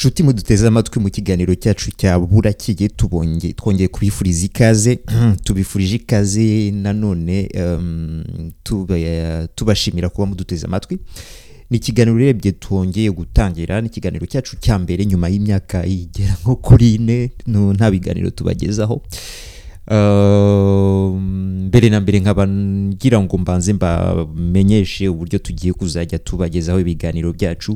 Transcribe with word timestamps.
nshuti 0.00 0.22
muduteze 0.22 0.66
amatwi 0.66 1.00
mu 1.00 1.10
kiganiro 1.10 1.54
cyacu 1.54 1.90
cya 1.96 2.18
burakiye 2.18 2.88
tubonye 2.88 3.52
twongeye 3.52 3.88
kubifuriza 3.88 4.46
ikaze 4.46 4.98
tubifurije 5.44 5.96
ikaze 5.96 6.70
nanone 6.70 7.48
tuba- 8.62 9.48
tubashimira 9.54 10.08
kuba 10.08 10.26
muduteze 10.26 10.66
amatwi. 10.66 10.98
Ni 11.70 11.76
ikiganiro 11.76 12.16
urebye 12.16 12.52
twongeye 12.52 13.10
gutangira 13.10 13.80
ni 13.80 13.86
ikiganiro 13.86 14.26
cyacu 14.26 14.56
cya 14.60 14.78
mbere 14.78 15.06
nyuma 15.06 15.28
y'imyaka 15.28 15.86
igera 15.86 16.36
nko 16.42 16.56
kuri 16.56 16.94
ine 16.94 17.30
nta 17.46 17.90
biganiro 17.90 18.30
tubagezaho. 18.30 19.02
Mbere 21.68 21.90
na 21.90 22.00
mbere 22.00 22.20
nkaba 22.20 22.46
ngira 22.48 23.20
ngo 23.20 23.38
mbanze 23.38 23.72
mbamenyeshe 23.72 25.08
uburyo 25.08 25.38
tugiye 25.38 25.72
kuzajya 25.72 26.18
tubagezaho 26.18 26.80
ibiganiro 26.80 27.32
byacu. 27.32 27.72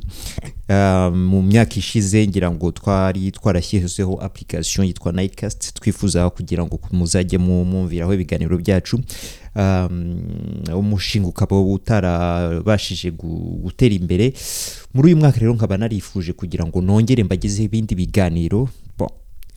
Uh, 0.68 1.14
mu 1.16 1.42
myaka 1.42 1.76
ishize 1.76 2.26
ngira 2.26 2.50
ngo 2.50 2.70
twari 2.72 3.30
twarashyizeho 3.30 4.14
application 4.22 4.86
yitwa 4.86 5.12
Nightcast 5.12 5.72
twifuza 5.74 6.30
kugira 6.30 6.64
ngo 6.66 6.78
muzajye 6.92 7.38
mu- 7.38 7.64
mwumviraho 7.64 8.14
ibiganiro 8.14 8.58
byacu. 8.58 9.00
Um, 9.56 10.18
umushinga 10.74 11.28
ukaba 11.28 11.60
utarabashije 11.60 13.10
gu- 13.10 13.58
gutera 13.62 13.94
imbere. 13.94 14.32
Muri 14.94 15.06
uyu 15.08 15.16
mwaka 15.16 15.38
rero 15.40 15.54
nkaba 15.54 15.76
narifuje 15.76 16.32
kugira 16.32 16.66
ngo 16.66 16.80
nongere 16.80 17.24
mbagezeho 17.24 17.64
ibindi 17.64 17.94
biganiro. 17.94 18.68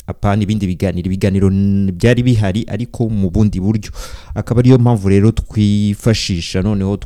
Apana 0.07 0.43
ibindi 0.43 0.67
biganiro 0.67 1.05
ibiganiro 1.05 1.49
byari 1.93 2.23
bihari 2.23 2.65
ariko 2.67 3.09
mu 3.09 3.29
bundi 3.29 3.59
buryo. 3.59 3.91
Akaba 4.35 4.59
ariyo 4.59 4.77
mpamvu 4.77 5.09
rero 5.09 5.31
twifashisha 5.31 6.61
noneho 6.61 6.97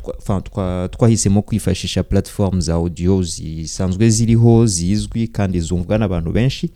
twahisemo 0.90 1.42
kwifashisha 1.42 2.02
platform 2.02 2.60
za 2.60 2.74
audio 2.74 3.22
zisanzwe 3.22 4.10
ziriho 4.10 4.66
zizwi 4.66 5.28
kandi 5.28 5.60
zumvwa 5.60 5.98
n'abantu 5.98 6.32
benshi. 6.32 6.70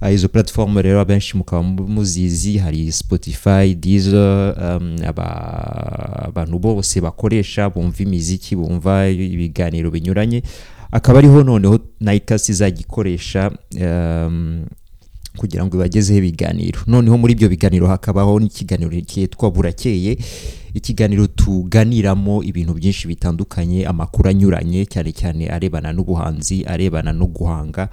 Ah, 0.00 0.10
izo 0.10 0.28
platform 0.28 0.78
rero 0.78 1.00
abenshi 1.00 1.36
mukaba 1.36 1.62
mu- 1.62 1.88
muzizi 1.88 2.58
hari 2.58 2.92
spotify 2.92 3.74
deezer 3.74 4.54
um, 4.58 4.96
aba- 5.06 6.24
abantu 6.28 6.58
bose 6.58 7.00
bakoresha 7.00 7.70
bumva 7.70 8.02
imiziki 8.02 8.56
bumva 8.56 9.08
ibiganiro 9.08 9.90
binyuranye. 9.90 10.42
Akaba 10.92 11.18
ariho 11.18 11.42
noneho 11.44 11.78
nightcast 12.00 12.48
izajya 12.48 12.80
ikoresha 12.80 13.50
um, 13.80 14.66
kugira 15.36 15.64
ngo 15.66 15.76
ibagezeho 15.76 16.18
ibiganiro. 16.18 16.80
Noneho 16.86 17.18
muri 17.18 17.32
ibyo 17.32 17.48
biganiro 17.48 17.86
hakabaho 17.86 18.40
n'ikiganiro 18.40 18.92
cyitwa 19.00 19.50
burakeye 19.50 20.18
ikiganiro 20.74 21.26
tuganiramo 21.26 22.42
ibintu 22.42 22.74
byinshi 22.74 23.08
bitandukanye 23.08 23.86
amakuru 23.86 24.28
anyuranye 24.28 24.86
cyane 24.86 25.12
cyane 25.12 25.48
arebana 25.48 25.92
n'ubuhanzi 25.92 26.64
arebana 26.64 27.12
no 27.12 27.26
guhanga 27.26 27.88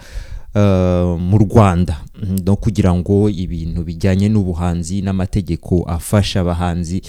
uh, 0.55 1.19
mu 1.19 1.37
rwanda. 1.37 2.03
No 2.45 2.55
kugira 2.55 2.93
ngo 2.95 3.29
ibintu 3.29 3.83
bijyanye 3.83 4.29
n'ubuhanzi 4.29 5.01
n'amategeko 5.01 5.83
afasha 5.87 6.39
abahanzi 6.41 7.01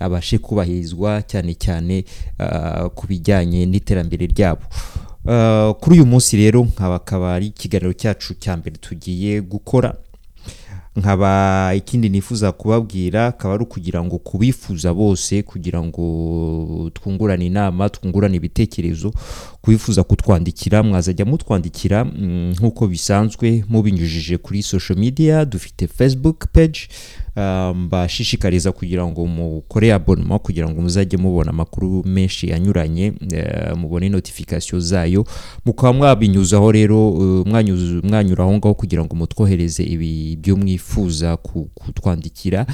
abashe 0.00 0.38
kubahirizwa 0.38 1.22
cyane 1.26 1.54
cyane 1.54 2.04
uh, 2.40 2.86
ku 2.94 3.06
bijyanye 3.06 3.66
n'iterambere 3.66 4.26
ryabo. 4.26 4.62
Kuri 5.80 5.96
uyu 5.96 6.06
munsi 6.06 6.36
rero 6.36 6.64
nkaba 6.64 6.94
akaba 6.94 7.34
ari 7.34 7.46
ikiganiro 7.46 7.92
cyacu 7.92 8.34
cya 8.34 8.56
mbere 8.56 8.76
tugiye 8.80 9.40
gukora. 9.40 9.94
Nkaba 10.96 11.74
ikindi 11.76 12.08
nifuza 12.08 12.52
kubabwira 12.52 13.26
akaba 13.26 13.54
ari 13.54 13.62
ukugira 13.62 14.02
ngo 14.04 14.18
kubifuza 14.18 14.94
bose 14.94 15.42
kugira 15.42 15.82
ngo 15.82 16.90
twungurane 16.94 17.46
inama 17.46 17.88
twungurane 17.88 18.36
ibitekerezo 18.36 19.12
kubifuza 19.68 20.02
kutwandikira 20.04 20.82
mwazajya 20.82 21.24
mutwandikira 21.24 22.04
mm, 22.04 22.50
nk'uko 22.58 22.86
bisanzwe 22.86 23.64
mubinyujije 23.68 24.36
kuri 24.38 24.62
social 24.62 24.98
media 24.98 25.44
dufite 25.44 25.86
facebook 25.86 26.46
page 26.52 26.80
uh, 27.36 27.76
mbashishikariza 27.76 28.72
kugira 28.72 29.06
ngo 29.06 29.26
mukore 29.26 29.92
abonnement 29.92 30.42
kugira 30.42 30.70
ngo 30.70 30.80
muzajye 30.82 31.18
mubona 31.18 31.50
amakuru 31.50 32.04
menshi 32.06 32.52
anyuranye 32.52 33.12
eh, 33.32 33.76
mubone 33.76 34.08
notification 34.08 34.80
zayo 34.80 35.24
mukaba 35.64 35.92
mwabinyuzaho 35.92 36.72
rero 36.72 37.10
mwanyuza- 37.46 38.06
mwanyura 38.08 38.44
aho 38.44 38.52
ngaho 38.54 38.74
kugira 38.74 39.04
ngo 39.04 39.16
mutwohereze 39.16 39.82
ibi 39.84 40.36
byo 40.36 40.56
mwifuza 40.56 41.36
ku- 41.36 41.68
kutwandikira 41.74 42.66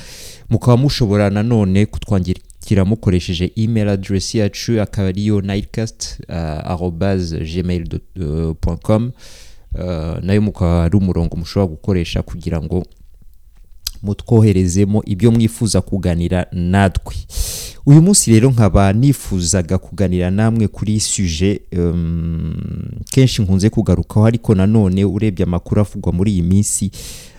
mukaba 0.51 0.77
mushobora 0.77 1.31
nanone 1.31 1.87
kutwandikira 1.87 2.44
mukoresheje 2.85 3.53
email 3.57 3.89
address 3.89 4.35
yacu 4.35 4.81
akaba 4.83 5.09
ariyo 5.09 5.41
nightcast 5.41 6.19
uh, 6.29 6.35
arobase 6.71 7.39
gmail 7.41 8.01
com. 8.83 9.11
Uh, 9.75 9.81
na 10.23 10.33
yo 10.33 10.43
mukaba 10.43 10.85
ari 10.85 10.97
umurongo 10.97 11.37
mushobora 11.37 11.67
gukoresha 11.71 12.23
kugira 12.23 12.63
ngo 12.63 12.85
mutwoherezemo 14.03 15.03
ibyo 15.07 15.31
mwifuza 15.33 15.81
kuganira 15.81 16.47
natwe. 16.53 17.15
Uyu 17.87 18.03
munsi 18.03 18.33
rero 18.33 18.51
nkaba 18.51 18.93
nifuzaga 18.93 19.79
kuganira 19.79 20.31
namwe 20.31 20.69
kuri 20.69 21.01
suje 21.01 21.61
um, 21.77 22.55
kenshi 23.11 23.43
nkunze 23.43 23.71
kugarukaho 23.71 24.27
ariko 24.27 24.55
nanone 24.55 25.05
urebye 25.05 25.45
amakuru 25.45 25.81
avugwa 25.81 26.13
muri 26.13 26.33
iyi 26.33 26.43
minsi 26.43 26.91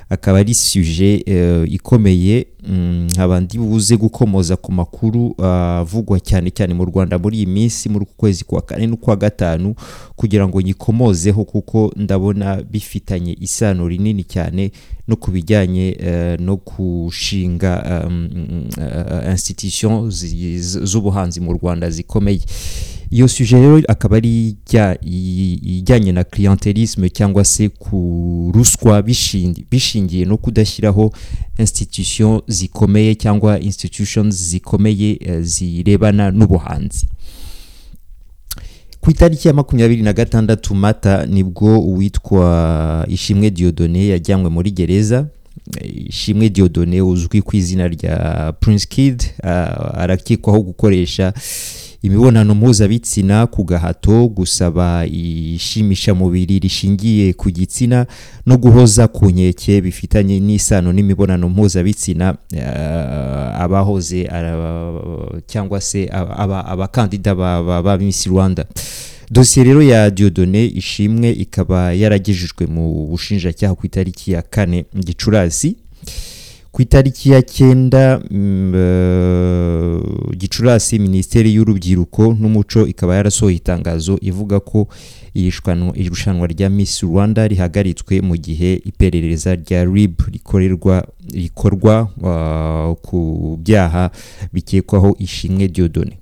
akaba 0.10 0.40
ari 0.40 0.54
suje 0.54 1.24
eh, 1.26 1.74
ikomeye. 1.74 2.48
Mm, 2.68 3.08
nkaba 3.12 3.40
ndi 3.40 3.58
buze 3.58 3.98
gukomoza 3.98 4.56
ku 4.56 4.72
makuru 4.72 5.36
ah, 5.44 5.78
avugwa 5.80 6.20
cyane 6.20 6.50
cyane 6.52 6.74
mu 6.74 6.86
rwanda 6.86 7.20
muri 7.20 7.38
iyi 7.38 7.46
minsi 7.46 7.90
muri 7.90 8.04
uku 8.04 8.14
kwezi 8.18 8.44
kwa 8.44 8.62
kane 8.62 8.88
n'ukwa 8.88 9.16
gatanu 9.16 9.76
kugira 10.16 10.48
ngo 10.48 10.62
nyikomozeho 10.62 11.44
kuko 11.44 11.94
ndabona 11.96 12.62
bifitanye 12.64 13.38
isano 13.42 13.88
rinini 13.88 14.24
cyane 14.24 14.72
no 15.08 15.16
ku 15.16 15.32
bijyanye 15.32 15.98
eh, 16.00 16.40
no 16.40 16.56
gushinga 16.58 17.84
institution 19.32 20.10
z'ubuhanzi 20.86 21.42
mu 21.42 21.54
rwanda 21.54 21.90
zikomeye. 21.90 22.42
Iyo 23.16 23.28
suje 23.28 23.56
rero 23.62 23.82
akaba 23.88 24.18
ari 24.18 24.56
ijyanye 25.78 26.12
na 26.12 26.24
clientelisme 26.24 27.10
cyangwa 27.10 27.46
se 27.46 27.70
ku 27.70 28.52
ruswa 28.56 29.02
bishingi- 29.02 29.66
bishingiye 29.72 30.26
no 30.26 30.38
kudashyiraho 30.38 31.14
institution 31.58 32.42
zikomeye 32.48 33.16
cyangwa 33.16 33.60
institutions 33.60 34.36
zikomeye 34.36 35.18
eh, 35.22 35.42
zirebana 35.42 36.32
n'ubuhanzi. 36.32 37.08
Ku 39.02 39.12
itariki 39.12 39.48
ya 39.48 39.54
makumyabiri 39.54 40.02
na 40.02 40.14
gatandatu 40.14 40.76
mata 40.76 41.26
ni 41.26 41.44
bwo 41.44 41.80
uwitwa 41.80 43.06
ishimwe 43.10 43.50
diodone 43.52 44.08
yajyanywe 44.08 44.50
muri 44.50 44.72
gereza. 44.72 45.28
Ishimwe 46.08 46.50
diodone 46.50 47.02
uzwi 47.02 47.42
ku 47.42 47.56
izina 47.56 47.88
rya 47.88 48.54
prince 48.60 48.86
kid 48.90 49.24
ah, 49.44 49.94
arakekwaho 49.94 50.62
gukoresha 50.62 51.34
imibonano 52.02 52.56
mpuzabitsina 52.56 53.48
ku 53.48 53.64
gahato 53.64 54.28
gusaba 54.28 55.06
ishimishamubiri 55.06 56.60
rishingiye 56.60 57.34
ku 57.34 57.50
gitsina 57.52 58.06
no 58.46 58.58
guhoza 58.58 59.08
ku 59.08 59.26
nkeke 59.30 59.82
bifitanye 59.82 60.40
n'isano 60.40 60.94
n'imibonano 60.94 61.50
mpuzabitsina 61.50 62.36
eh, 62.54 63.62
abahoze 63.62 64.26
ara- 64.28 65.42
cyangwa 65.48 65.82
se 65.82 66.10
aba- 66.12 66.38
aba- 66.38 66.66
abakandida 66.66 67.36
ba, 67.36 67.64
ba, 67.64 67.82
ba 67.84 67.98
Miss 67.98 68.28
Rwanda. 68.28 68.66
Dosiye 69.32 69.66
rero 69.66 69.82
ya 69.82 70.10
Diodone 70.12 70.66
ishimwe 70.66 71.32
ikaba 71.32 71.94
yaragejejwe 71.94 72.68
mu 72.68 73.08
bushinjacyaha 73.10 73.76
ku 73.76 73.86
itariki 73.86 74.32
ya 74.32 74.42
kane 74.42 74.86
Gicurasi. 74.96 75.76
Ku 76.76 76.82
itariki 76.82 77.32
ya 77.32 77.42
cyenda 77.42 78.20
mm, 78.32 78.74
eh, 78.76 80.36
gicurasi 80.38 81.00
minisiteri 81.00 81.54
y'urubyiruko 81.56 82.36
n'umuco 82.40 82.88
ikaba 82.88 83.16
yarasohoye 83.16 83.56
itangazo 83.56 84.20
ivuga 84.22 84.60
ko 84.60 84.88
irushanwa 85.96 86.48
rya 86.48 86.70
miss 86.70 87.04
rwanda 87.04 87.48
rihagaritswe 87.48 88.22
mu 88.22 88.36
gihe 88.38 88.82
iperereza 88.86 89.56
rya 89.56 89.86
rib 89.86 90.20
rikorerwa 90.32 91.08
rikorwa 91.34 92.12
ah, 92.24 92.96
ku 93.02 93.20
byaha 93.64 94.12
bikekwaho 94.54 95.16
ishimwe 95.20 95.68
diodone. 95.68 96.20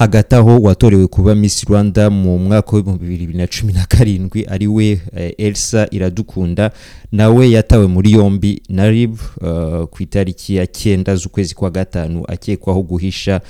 Hagati 0.00 0.34
aho 0.34 0.58
watorewe 0.62 1.06
kuba 1.06 1.34
Miss 1.34 1.64
Rwanda 1.64 2.10
mu 2.10 2.38
mwaka 2.38 2.76
w'ibihumbi 2.76 3.06
bibiri 3.06 3.38
na 3.38 3.46
cumi 3.46 3.72
na 3.72 3.86
karindwi 3.86 4.44
ari 4.48 4.66
we 4.66 5.00
eh, 5.16 5.34
Elsa 5.38 5.88
Iradukunda 5.90 6.70
nawe 7.12 7.50
yatawe 7.50 7.86
muri 7.86 8.12
yombi 8.12 8.62
na 8.68 8.90
RIB 8.90 9.18
eh, 9.44 9.86
ku 9.90 10.02
itariki 10.02 10.54
ya 10.56 10.66
cyenda 10.66 11.16
z'ukwezi 11.16 11.54
kwa 11.54 11.70
gatanu 11.70 12.24
akekwaho 12.28 12.82
guhisha 12.82 13.40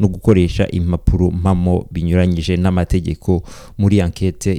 no 0.00 0.08
gukoresha 0.08 0.68
impapuro 0.70 1.30
mpamo 1.30 1.86
binyuranyije 1.90 2.56
n'amategeko 2.56 3.42
muri 3.78 4.00
ankete 4.00 4.52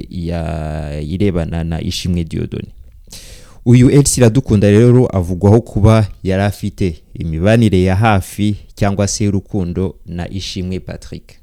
irebana 1.02 1.64
na 1.64 1.80
Ishimwe 1.82 2.24
Diodone. 2.24 2.68
Uyu 3.66 3.90
Elsa 3.90 4.20
Iradukunda 4.20 4.70
rero 4.70 5.06
avugwaho 5.16 5.60
kuba 5.60 6.06
yari 6.22 6.42
afite 6.42 7.02
imibanire 7.14 7.82
ya 7.82 7.96
hafi 7.96 8.56
cyangwa 8.74 9.08
se 9.08 9.24
y'urukundo 9.24 9.94
na 10.06 10.28
Ishimwe 10.30 10.80
Patrick. 10.80 11.41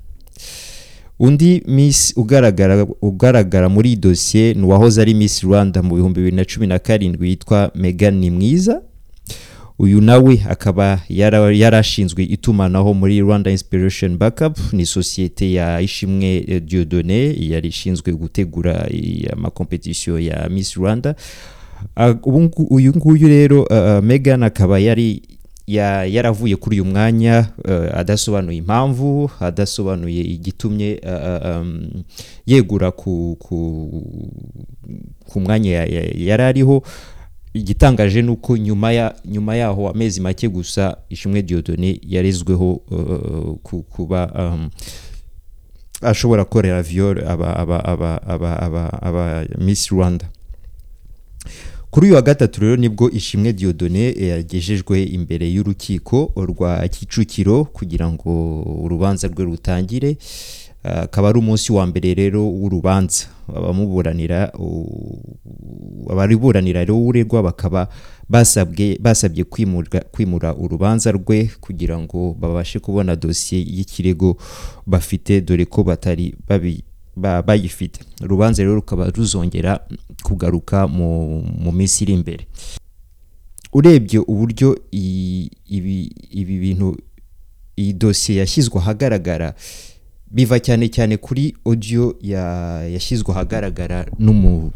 Undi 1.19 1.63
miss 1.68 2.13
ugaragara 2.18 2.88
ugaragara 3.01 3.69
muri 3.69 3.95
dosiye 3.95 4.54
ni 4.54 4.63
uwahoze 4.63 5.01
ari 5.01 5.13
miss 5.13 5.42
rwanda 5.44 5.83
mu 5.83 5.95
bihumbi 5.95 6.19
bibiri 6.21 6.36
na 6.36 6.45
cumi 6.45 6.68
na 6.68 6.80
karindwi 6.80 7.30
yitwa 7.30 7.71
megan 7.75 8.16
ni 8.19 8.30
mwiza 8.31 8.81
uyu 9.80 10.01
nawe 10.01 10.42
akaba 10.50 11.00
yara- 11.10 11.51
yarashinzwe 11.56 12.24
itumanaho 12.24 12.94
muri 12.94 13.19
rwanda 13.19 13.51
inspiration 13.51 14.18
backup 14.18 14.57
ni 14.74 14.86
sosiyete 14.86 15.54
ya 15.54 15.81
ishimwe 15.81 16.45
eh, 16.48 16.62
diodone 16.62 17.36
yari 17.39 17.68
ishinzwe 17.69 18.13
gutegura 18.13 18.88
eh, 18.92 19.27
amakompetisiyo 19.33 20.19
ya 20.19 20.50
miss 20.50 20.74
rwanda. 20.75 21.16
Uyu 22.69 22.94
nguyu 22.98 23.27
rero 23.27 23.63
uh, 23.63 24.04
megan 24.04 24.44
akaba 24.44 24.80
yari 24.80 25.12
ya- 25.12 25.28
yaravuye 26.06 26.56
kuri 26.56 26.81
uyu 26.81 26.86
mwanya 26.92 27.48
uh, 27.66 27.98
adasobanuye 27.98 28.57
impamvu 28.57 29.31
adasobanuye 29.39 30.21
igitumye 30.21 31.01
uh, 31.06 31.50
um, 31.62 31.89
yegura 32.45 32.92
ku, 32.92 33.38
mwanya 35.39 35.71
ya- 35.71 35.86
ya- 35.86 36.13
yari 36.18 36.44
ariho. 36.44 36.83
Igitangaje 37.54 38.21
ni 38.21 38.30
uko 38.30 38.57
nyuma 38.57 38.92
ya 38.92 39.16
nyuma 39.25 39.56
yaho 39.56 39.89
amezi 39.89 40.21
make 40.21 40.48
gusa 40.50 40.98
ishimwe 41.10 41.42
diodone 41.42 42.00
yarezweho 42.07 42.75
ku- 43.63 43.83
kuba 43.83 44.30
ashobora 46.01 46.45
korera 46.45 46.81
viol 46.83 47.27
aba 47.27 47.56
aba 47.57 47.86
aba 47.86 48.21
aba 48.27 48.60
aba, 48.62 49.01
aba 49.01 49.45
miss 49.57 49.88
rwanda. 49.92 50.25
Kuri 51.91 52.06
uyu 52.06 52.15
wa 52.15 52.21
gatatu 52.21 52.62
rero 52.62 52.75
ni 52.75 52.89
bwo 52.89 53.09
ishimwe 53.12 53.53
diodone 53.53 54.12
yagejejwe 54.12 55.03
imbere 55.03 55.50
y'urukiko 55.51 56.31
rwa 56.36 56.88
kicukiro 56.88 57.65
kugira 57.65 58.12
ngo 58.12 58.62
urubanza 58.83 59.27
rwe 59.27 59.45
rutangire 59.45 60.18
akaba 60.83 61.30
ari 61.30 61.39
umunsi 61.39 61.71
wa 61.74 61.86
mbere 61.88 62.13
rero 62.13 62.47
w'urubanza. 62.50 63.25
Abamuburanira 63.56 64.53
abariburanira 66.09 66.80
rero 66.80 67.06
uregwa 67.06 67.44
bakaba 67.44 67.88
basabwe 68.30 68.97
basabye 69.01 69.44
kwimura 70.12 70.56
urubanza 70.56 71.12
rwe 71.12 71.50
kugira 71.62 72.00
ngo 72.00 72.35
babashe 72.39 72.80
kubona 72.80 73.15
dosiye 73.15 73.62
y'ikirego 73.62 74.38
bafite 74.88 75.42
dore 75.42 75.65
ko 75.65 75.83
batari 75.83 76.35
bayifite. 77.42 78.00
Urubanza 78.24 78.63
rero 78.63 78.75
rukaba 78.75 79.10
ruzongera 79.10 79.80
kugaruka 80.24 80.88
mu, 80.88 81.42
minsi 81.71 82.04
iri 82.04 82.13
imbere. 82.13 82.48
Urebye 83.74 84.19
uburyo 84.19 84.80
ibi, 84.92 86.12
bintu 86.60 86.98
iyi 87.77 87.94
dosiye 87.94 88.39
yashyizwe 88.39 88.80
ahagaragara 88.80 89.54
biva 90.31 90.60
cyane 90.60 90.89
cyane 90.89 91.18
kuri 91.18 91.54
ya- 92.21 92.88
yashyizwe 92.89 93.31
ahagaragara 93.31 94.06
n'umu 94.19 94.71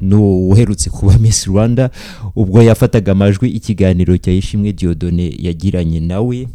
n'uherutse 0.00 0.90
kuba 0.90 1.18
Miss 1.18 1.46
Rwanda 1.46 1.90
ubwo 2.36 2.62
yafataga 2.62 3.12
amajwi 3.12 3.48
ikiganiro 3.50 4.16
cya 4.18 4.32
Ishimwe 4.32 4.72
Diodone 4.72 5.34
yagiranye 5.38 6.00
nawe 6.00 6.48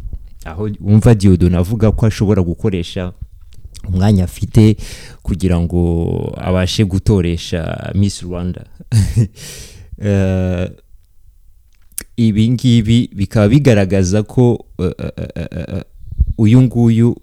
aho 0.44 0.68
wumva 0.80 1.14
Diodone 1.14 1.56
avuga 1.56 1.92
ko 1.92 2.06
ashobora 2.06 2.42
gukoresha 2.42 3.12
umwanya 3.88 4.24
afite 4.24 4.76
kugira 5.22 5.60
ngo 5.60 5.80
abashe 6.36 6.84
gutoresha 6.84 7.92
Miss 7.94 8.22
Rwanda. 8.22 8.64
Eh, 10.04 10.70
ibi 12.16 12.50
ngibi 12.50 13.10
bikaba 13.14 13.48
bigaragaza 13.48 14.22
ko 14.22 14.66
eh, 14.78 14.92
eh, 15.36 15.82
uyu 16.38 16.62
nguyu 16.62 17.16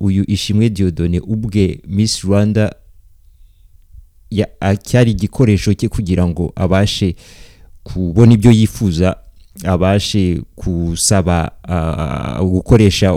uyu 0.00 0.24
ishimwe 0.26 0.70
diodone 0.70 1.20
ubwe 1.20 1.80
Miss 1.86 2.20
Rwanda 2.24 2.74
cyari 4.82 5.10
igikoresho 5.10 5.74
cye 5.74 5.88
kugira 5.88 6.26
ngo 6.26 6.52
abashe 6.56 7.16
kubona 7.82 8.32
ibyo 8.32 8.50
yifuza 8.50 9.16
abashe 9.64 10.42
gusaba 10.56 11.50
ah, 11.68 12.42
gukoresha 12.42 13.14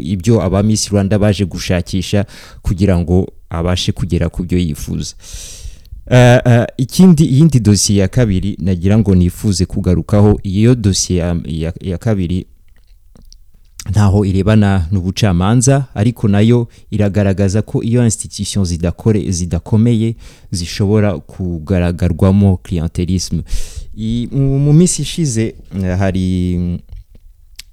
ibyo 0.00 0.42
aba 0.42 0.62
Miss 0.62 0.88
Rwanda 0.88 1.18
baje 1.18 1.44
gushakisha 1.44 2.26
kugira 2.62 2.98
ngo 2.98 3.32
abashe 3.50 3.92
kugera 3.92 4.28
ku 4.28 4.42
byo 4.42 4.58
yifuza. 4.58 5.14
Uh, 6.10 6.38
uh, 6.46 6.64
ikindi 6.76 7.24
iyindi 7.24 7.60
dosiye 7.60 8.00
ya 8.00 8.08
kabiri 8.08 8.56
nagira 8.60 8.98
ngo 8.98 9.14
nifuze 9.14 9.66
kugarukaho 9.66 10.40
iyo 10.42 10.74
dosiye 10.74 11.34
ya, 11.80 11.98
kabiri 11.98 12.46
ntaho 13.90 14.24
irebana 14.24 14.86
n'ubucamanza 14.92 15.84
ariko 15.94 16.28
na 16.28 16.40
yo 16.40 16.68
iragaragaza 16.90 17.62
ko 17.62 17.82
iyo 17.82 18.04
institution 18.04 18.64
zidakomeye 19.30 20.16
zishobora 20.50 21.18
kugaragarwamo 21.18 22.56
clientelisme. 22.56 23.42
Mu 24.32 24.72
minsi 24.72 25.02
ishize 25.02 25.54
eh, 25.84 25.98
hari 25.98 26.54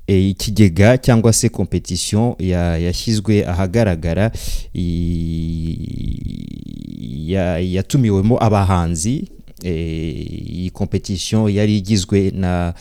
eh, 0.08 0.30
ikigega 0.30 0.98
cyangwa 0.98 1.34
se 1.34 1.50
competition 1.50 2.36
ya- 2.40 2.78
yashyizwe 2.78 3.46
ahagaragara 3.48 4.32
yatumiwemo 7.62 8.44
abahanzi 8.44 9.24
eh, 9.64 10.54
iyi 10.56 10.70
competition 10.70 11.52
yari 11.52 11.78
igizwe 11.78 12.32
na 12.32 12.74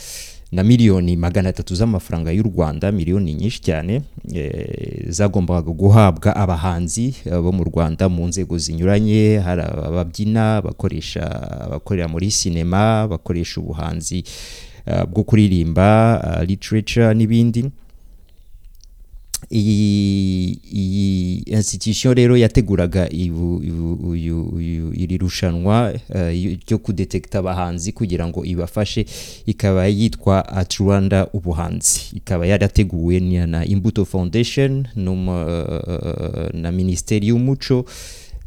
na 0.57 0.65
miliyoni 0.65 1.17
magana 1.17 1.49
atatu 1.49 1.75
z'amafaranga 1.75 2.33
y'u 2.33 2.43
Rwanda 2.43 2.93
miliyoni 2.93 3.35
nyinshi 3.35 3.61
cyane 3.61 4.03
eh, 4.35 5.05
zagombaga 5.09 5.71
guhabwa 5.73 6.37
abahanzi 6.37 7.15
eh, 7.25 7.41
bo 7.41 7.53
mu 7.53 7.65
Rwanda 7.65 8.09
mu 8.09 8.27
nzego 8.27 8.59
zinyuranye. 8.59 9.39
Hari 9.45 9.63
ababyina 9.63 10.63
bakoresha 10.63 11.23
abakorera 11.61 12.09
muri 12.09 12.31
sinema 12.31 13.09
bakoresha 13.09 13.61
ubuhanzi 13.61 14.25
eh, 14.87 15.05
bwo 15.05 15.25
kuririmba 15.25 16.45
literature 16.49 17.15
n'ibindi. 17.15 17.71
Iyi 19.51 21.43
institution 21.47 22.15
rero 22.15 22.37
yateguraga 22.37 23.09
iri 24.95 25.19
rushanwa 25.19 25.95
eh, 26.15 26.59
ryo 26.67 26.79
kudetekta 26.79 27.39
abahanzi 27.39 27.93
kugira 27.93 28.27
ngo 28.29 28.45
ibafashe. 28.45 29.07
Ikaba 29.47 29.87
yitwa 29.87 30.49
at 30.49 30.75
Rwanda 30.75 31.27
ubuhanzi. 31.33 32.01
Ikaba 32.15 32.47
yarateguwe 32.47 33.21
na 33.21 33.65
Imbuto 33.67 34.05
Foundation 34.05 34.87
n'uma- 34.97 35.47
eh, 35.49 36.51
na 36.55 36.73
Minisiteri 36.73 37.27
y'Umuco 37.29 37.85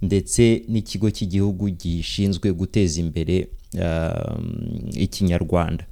ndetse 0.01 0.63
n'ikigo 0.67 1.11
cy'igihugu 1.11 1.69
gishinzwe 1.69 2.51
guteza 2.53 2.99
imbere 3.01 3.47
ikinyarwanda. 4.93 5.83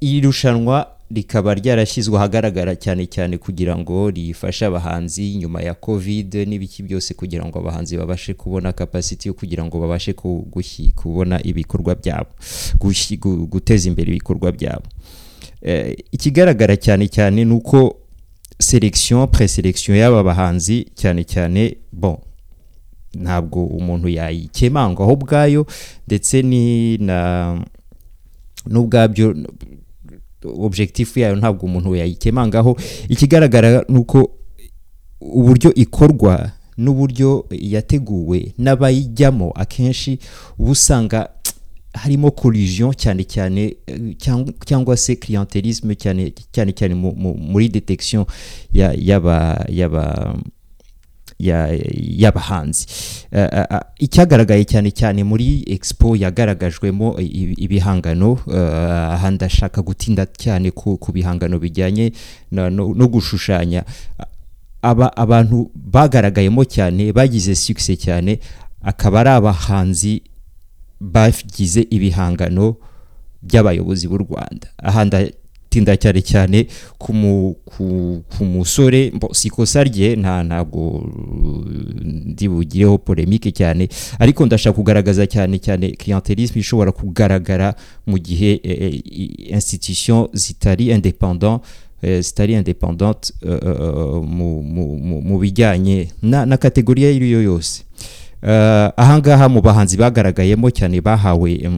Iyi 0.00 0.20
rushanwa 0.20 0.86
rikaba 1.10 1.54
ryarashyizwe 1.54 2.16
ahagaragara 2.16 2.76
cyane 2.76 3.06
cyane 3.06 3.38
kugira 3.38 3.76
ngo 3.78 4.10
rifashe 4.10 4.66
abahanzi 4.66 5.34
nyuma 5.36 5.62
ya 5.62 5.74
covid 5.74 6.34
n'ibiki 6.34 6.82
byose 6.82 7.14
kugira 7.14 7.44
ngo 7.44 7.58
abahanzi 7.58 7.96
babashe 7.96 8.34
kubona 8.34 8.72
capacity 8.72 9.28
yo 9.28 9.34
kugira 9.34 9.64
ngo 9.64 9.80
babashe 9.80 10.12
kubona 10.94 11.42
ibikorwa 11.42 11.94
byabo 11.94 12.30
guteza 13.50 13.88
imbere 13.88 14.10
ibikorwa 14.10 14.52
byabo. 14.52 14.86
Eh, 15.62 15.96
ikigaragara 16.12 16.76
cyane 16.76 17.08
cyane 17.08 17.44
ni 17.44 17.52
uko 17.52 17.96
selection 18.58 19.26
preselection 19.28 19.96
y'aba 19.98 20.22
bahanzi 20.22 20.86
cyane 20.94 21.24
cyane 21.24 21.76
bon 21.92 22.16
ntabwo 23.14 23.64
umuntu 23.66 24.08
yayikemangwaho 24.08 25.12
ubwayo 25.12 25.66
ndetse 26.06 26.42
ni 26.42 26.96
na 26.98 27.58
n'ubwabyo 28.66 29.34
objectif 30.44 31.16
yayo 31.16 31.36
ntabwo 31.36 31.66
umuntu 31.66 31.96
yayikemangaho 31.96 32.76
ikigaragara 33.08 33.84
ni 33.88 33.98
uko 33.98 34.30
uburyo 35.20 35.74
ikorwa 35.74 36.50
n'uburyo 36.78 37.46
yateguwe 37.50 38.52
n'abayijyamo 38.58 39.50
akenshi 39.54 40.18
uba 40.58 40.70
usanga 40.70 41.28
harimo 41.94 42.30
collusion 42.30 42.92
cyane 42.94 43.24
cyane 43.24 43.76
cyangwa- 44.18 44.54
se 44.96 45.16
clientelisme 45.16 45.94
cyane 45.94 46.32
cyane 46.52 46.72
cyane 46.72 46.94
mu- 46.94 47.14
mu- 47.16 47.34
muri 47.36 47.68
detection 47.68 48.24
ya- 48.72 48.94
y'aba 48.94 49.66
y'aba 49.68 50.04
ya- 50.08 50.34
y'abahanzi. 51.40 52.86
Eh, 53.32 53.48
eh, 53.52 53.66
eh, 53.70 53.80
icyagaragaye 53.98 54.64
cyane 54.64 54.90
cyane 54.90 55.24
muri 55.24 55.64
expo 55.66 56.16
yagaragajwemo 56.16 57.16
ibihangano 57.56 58.38
aha 59.14 59.30
ndashaka 59.30 59.82
gutinda 59.82 60.26
cyane 60.26 60.70
ku, 60.70 60.98
bihangano 61.12 61.58
bijyanye 61.58 62.12
no, 62.50 63.06
gushushanya. 63.08 63.84
Aba 64.82 65.12
abantu 65.16 65.70
bagaragayemo 65.74 66.64
cyane 66.64 67.12
bagize 67.12 67.54
success 67.54 67.98
cyane 67.98 68.40
akaba 68.82 69.20
ari 69.20 69.30
abahanzi 69.30 70.22
bagize 71.00 71.84
ibihangano 71.90 72.76
by'abayobozi 73.42 74.08
b'u 74.08 74.18
Rwanda. 74.18 74.68
Aha 74.82 75.04
nda- 75.70 75.96
tinda 75.96 75.96
cyane 75.96 76.22
cyane 76.22 76.66
ku 76.98 77.12
mu- 77.12 77.54
ku- 77.64 78.22
ku 78.38 78.44
musore. 78.44 79.12
Si 79.32 79.48
ikosa 79.48 79.84
rye 79.84 80.16
nta 80.16 80.42
ntabwo 80.42 81.04
ndi 82.04 82.48
bugireho 82.48 82.98
polemique 82.98 83.52
cyane. 83.52 83.88
Ariko 84.18 84.46
ndashaka 84.46 84.74
kugaragaza 84.76 85.26
cyane 85.26 85.58
cyane 85.58 85.90
clientelisme 85.96 86.60
ishobora 86.60 86.92
kugaragara 86.92 87.74
mu 88.06 88.18
gihe 88.18 88.60
eh, 88.62 88.82
eh, 88.82 89.02
institution 89.54 90.28
zitari 90.32 90.90
independant 90.90 91.62
eh, 92.02 92.20
zitari 92.22 92.52
independante 92.54 93.32
eh, 93.42 93.52
eh, 93.62 94.22
mu- 94.26 94.62
mu- 94.62 95.20
bijyanye 95.38 96.08
na, 96.22 96.46
na 96.46 96.56
kategori 96.56 97.02
iyo 97.26 97.42
yose. 97.42 97.82
Ahangaha 98.96 99.48
mu 99.48 99.60
bahanzi 99.60 99.96
bagaragayemo 99.96 100.70
cyane 100.70 101.00
bahawe 101.00 101.70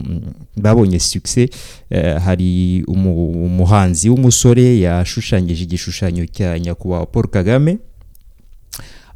babonye 0.56 0.98
succès. 0.98 1.48
Uh, 1.90 2.18
hari 2.24 2.82
umu- 2.86 3.44
umuhanzi 3.46 4.08
w'umusore 4.10 4.78
yashushanyije 4.80 5.64
igishushanyo 5.64 6.26
cya 6.26 6.58
nyakubahwa 6.58 7.06
paul 7.06 7.26
kagame. 7.28 7.78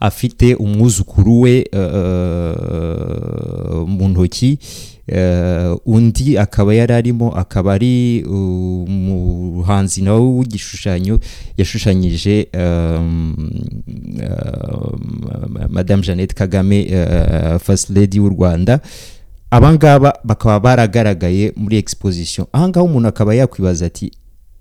Afite 0.00 0.54
umwuzukuru 0.54 1.40
we 1.40 1.64
uh, 1.72 1.80
mu 3.88 4.08
ntoki. 4.08 4.58
Undi 5.86 6.38
akaba 6.38 6.74
yari 6.74 6.92
arimo 6.94 7.30
akaba 7.36 7.72
ari 7.74 8.24
umuhanzi 8.28 10.02
nawe 10.02 10.20
w'igishushanyo 10.20 11.18
yashushanyije 11.56 12.48
uh, 12.54 13.00
madame 15.68 16.02
jeannette 16.02 16.34
kagame 16.34 16.86
first 17.58 17.90
lady 17.90 18.20
w'u 18.20 18.28
rwanda. 18.28 18.80
Abangaba 19.50 20.12
bakaba 20.24 20.60
baragaragaye 20.60 21.52
muri 21.56 21.76
exposition. 21.76 22.46
Ahangaha 22.52 22.84
umuntu 22.84 23.08
akaba 23.08 23.34
yakwibaza 23.34 23.86
ati 23.86 24.10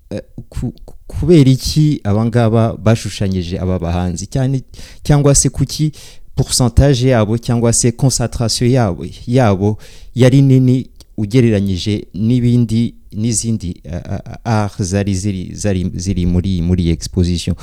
eh, 0.10 0.22
ku- 0.50 0.74
ku- 0.86 0.96
kubera 1.08 1.50
iki 1.50 2.02
abangaba 2.04 2.74
bashushanyije 2.78 3.60
aba 3.60 3.80
bahanzi? 3.80 4.28
Cyane 4.28 4.62
cyangwa 5.04 5.36
se 5.36 5.50
kuki 5.50 5.92
pourcentage 6.36 7.08
yabo 7.10 7.38
cyangwa 7.38 7.74
se 7.74 7.92
concentration 7.92 8.70
yabo. 8.72 9.06
Yabo 9.28 9.78
yari 10.16 10.42
nini 10.42 10.88
ugereranyije 11.18 12.08
n'ibindi 12.14 12.96
n'izindi 13.12 13.82
uh, 13.86 13.94
uh, 13.94 14.36
art 14.44 14.82
zari 14.84 15.16
ziri 15.16 15.52
zari 15.56 15.92
ziri 15.96 16.26
muri 16.26 16.62
muri 16.62 16.90
exposition. 16.90 17.56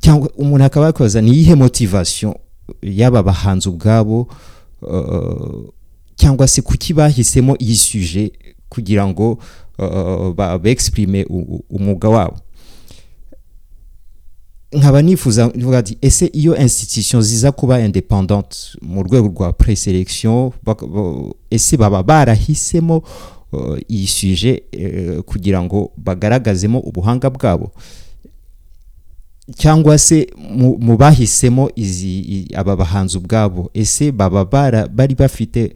Cyangwa 0.00 0.28
umuntu 0.36 0.64
akaba 0.64 0.86
yakwibaza 0.86 1.20
ni 1.20 1.30
iyihe 1.30 1.54
motivation 1.54 2.34
y'aba 2.82 3.22
bahanzi 3.22 3.68
ubwabo 3.68 4.28
uh, 4.82 5.68
cyangwa 6.16 6.48
se 6.48 6.62
kuki 6.62 6.94
bahisemo 6.94 7.56
iyi 7.58 7.76
sujet 7.76 8.32
kugira 8.68 9.06
ngo 9.06 9.38
ba- 10.34 10.58
u- 11.24 11.64
umwuga 11.70 12.08
wabo? 12.08 12.36
Nkaba 14.74 15.02
nifuza 15.02 15.46
nvuga 15.54 15.78
ati 15.78 15.98
ese 16.02 16.26
iyo 16.26 16.56
institution 16.56 17.22
ziza 17.22 17.52
kuba 17.52 17.80
independante 17.80 18.56
mu 18.82 19.02
rwego 19.02 19.28
rwa 19.28 19.52
preselection 19.52 20.50
ese 21.50 21.76
baba 21.76 22.02
barahisemo 22.02 23.02
uh, 23.52 23.78
iyi 23.88 24.06
sujet 24.06 24.62
eh, 24.72 25.20
kugira 25.22 25.62
ngo 25.62 25.90
bagaragazemo 25.96 26.78
ubuhanga 26.78 27.30
bwabo? 27.30 27.70
Cyangwa 29.56 29.98
se 29.98 30.26
mu 30.80 30.96
bahisemo 30.96 31.70
aba 32.54 32.76
bahanzi 32.76 33.18
ubwabo? 33.18 33.70
Ese 33.74 34.12
baba 34.12 34.44
bari 34.88 35.14
bafite 35.14 35.72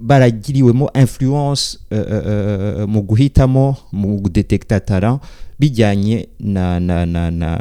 baragiriwemo 0.00 0.90
influence 0.94 1.78
uh, 1.90 1.98
uh, 1.98 2.04
uh, 2.04 2.88
mu 2.88 3.02
guhitamo 3.02 3.76
mu 3.92 4.16
gudetekta 4.16 4.80
talent 4.80 5.20
bijyanye 5.58 6.28
na 6.40 6.80
na 6.80 7.06
na 7.06 7.30
na 7.30 7.60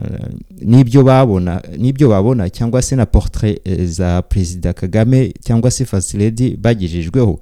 n'ibyo 0.62 1.03
babona 1.03 1.62
n'ibyo 1.77 2.10
babona 2.10 2.50
cyangwa 2.50 2.81
se 2.81 2.96
na 2.96 3.05
portrait 3.05 3.60
za 3.86 4.22
perezida 4.22 4.74
kagame 4.74 5.34
cyangwa 5.43 5.72
se 5.72 5.86
lady 6.17 6.58
bagejejweho. 6.58 7.39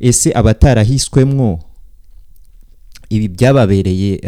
Ese 0.00 0.32
abatarahiswemwo 0.34 1.58
ibi 3.10 3.28
byababereye 3.28 4.20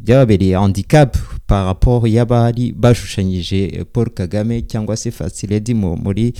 byababereye 0.00 0.54
handicap 0.56 1.16
par 1.46 1.64
rapport 1.66 2.06
y'abari 2.08 2.72
bashushanyije 2.72 3.84
paul 3.92 4.10
kagame 4.10 4.62
cyangwa 4.62 4.96
se 4.96 5.10
mu- 5.74 5.96
muri 5.96 6.32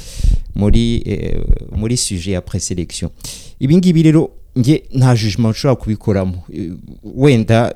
muri 0.54 1.02
eh, 1.06 1.40
muri 1.76 1.96
sujet 1.96 2.32
ya 2.34 2.40
preselection 2.40 3.10
ibi 3.60 3.76
ngibi 3.76 4.02
rero 4.02 4.30
nge 4.58 4.82
nta 4.94 5.14
jugement 5.16 5.50
nshobora 5.56 5.76
kubikoramo 5.80 6.42
wenda 7.04 7.74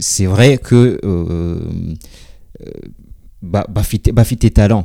c'est 0.00 0.26
vrai 0.26 0.58
que 0.58 0.98
euh, 1.04 1.94
euh, 2.60 2.88
ba- 3.42 3.66
bafite 3.68 4.12
bafite 4.12 4.50
talent. 4.50 4.84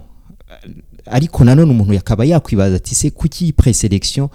Ariko 1.05 1.43
nanone 1.43 1.71
umuntu 1.71 1.93
yakaba 1.93 2.25
yakwibaza 2.25 2.75
ati 2.75 2.95
se 2.95 3.09
kuki 3.09 3.53
preselection 3.53 4.29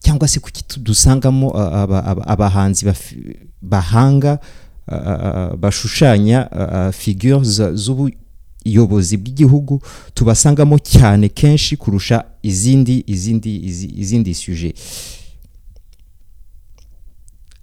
cyangwa 0.00 0.28
se 0.28 0.40
kuki 0.40 0.64
dusangamo 0.80 1.50
aba- 1.56 2.04
aba- 2.04 2.26
abahanzi 2.26 2.84
bahanga 3.64 4.38
uh, 4.88 4.94
uh, 4.96 5.56
bashushanya 5.56 6.48
uh, 6.50 6.92
figure 6.94 7.44
za- 7.44 7.74
z'ubuyobozi 7.74 9.16
bw'igihugu 9.16 9.80
tubasangamo 10.14 10.78
cyane 10.78 11.28
kenshi 11.28 11.76
kurusha 11.76 12.24
izindi 12.42 13.04
izindi 13.06 13.56
izi- 13.68 13.92
izindi 14.00 14.34
sujet. 14.34 14.76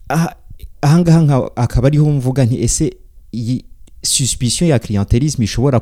Aha 0.10 0.36
ahangaha 0.82 1.52
akaba 1.56 1.88
ariho 1.88 2.06
mvuga 2.12 2.46
nti 2.46 2.62
ese 2.64 2.94
iyi 3.32 3.66
suspicion 4.04 4.70
ya 4.70 4.80
clientelisme 4.80 5.46
ishobora 5.46 5.82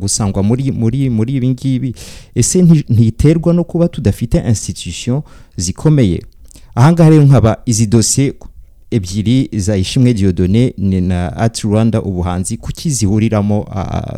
gusangwa 0.00 0.42
muri 0.42 0.72
muri 0.72 1.10
muri 1.10 1.34
ibi 1.36 1.48
ngibi? 1.48 1.94
Ese 2.34 2.62
nti- 2.62 2.84
ntiterwa 2.88 3.52
no 3.54 3.64
kuba 3.64 3.88
tudafite 3.88 4.34
institution 4.48 5.22
zikomeye? 5.56 6.22
Ahangaha 6.74 7.10
rero 7.10 7.22
nkaba 7.24 7.62
izi 7.66 7.86
dosiye 7.86 8.34
ebyiri 8.90 9.48
za 9.58 9.76
ishimwe 9.76 10.14
diodone 10.14 10.74
ni 10.78 11.00
na 11.00 11.36
art 11.36 11.60
rwanda 11.64 12.02
ubuhanzi 12.02 12.56
kuki 12.56 12.90
zihuriramo 12.90 13.66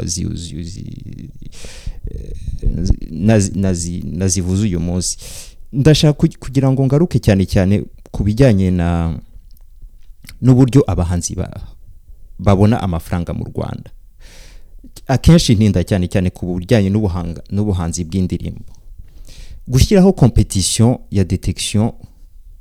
zi- 0.05 0.29
zi- 0.35 0.63
zi- 0.63 1.33
nazi- 3.11 3.53
nazi- 3.55 4.03
nazivuze 4.13 4.63
uyu 4.63 4.81
munsi? 4.81 5.19
Ndashaka 5.73 6.13
ku- 6.13 6.39
kugira 6.41 6.71
ngo 6.73 6.85
ngaruke 6.87 7.19
cyane 7.19 7.47
cyane 7.47 7.85
ku 8.11 8.25
bijyanye 8.25 8.71
na 8.71 9.19
n'uburyo 10.43 10.85
abahanzi 10.87 11.35
ba- 11.35 11.61
babona 12.39 12.81
amafaranga 12.81 13.35
mu 13.35 13.45
rwanda. 13.45 13.91
Akenshi 15.07 15.55
ntinda 15.55 15.85
cyane 15.85 16.09
cyane 16.09 16.31
ku 16.31 16.57
bijyanye 16.59 16.91
n'ubuhanzi 17.51 18.05
bw'indirimbo. 18.05 18.65
Gushyiraho 19.69 20.13
competition 20.13 20.99
ya 21.11 21.25
detection 21.25 21.93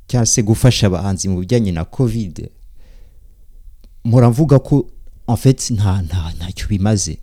cyangwa 0.08 0.26
se 0.26 0.42
gufasha 0.42 0.86
abahanzi 0.86 1.28
mu 1.28 1.40
bijyanye 1.40 1.72
na 1.72 1.84
covid. 1.84 2.48
Muravuga 4.04 4.58
ko 4.58 4.88
fait 5.36 5.70
nta 5.70 6.02
nta 6.02 6.32
ntacyo 6.36 6.68
bimaze. 6.68 7.18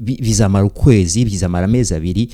Bi- 0.00 0.16
bizamara 0.22 0.64
ukwezi 0.64 1.24
bizamara 1.24 1.64
amezi 1.64 1.94
abiri 1.94 2.28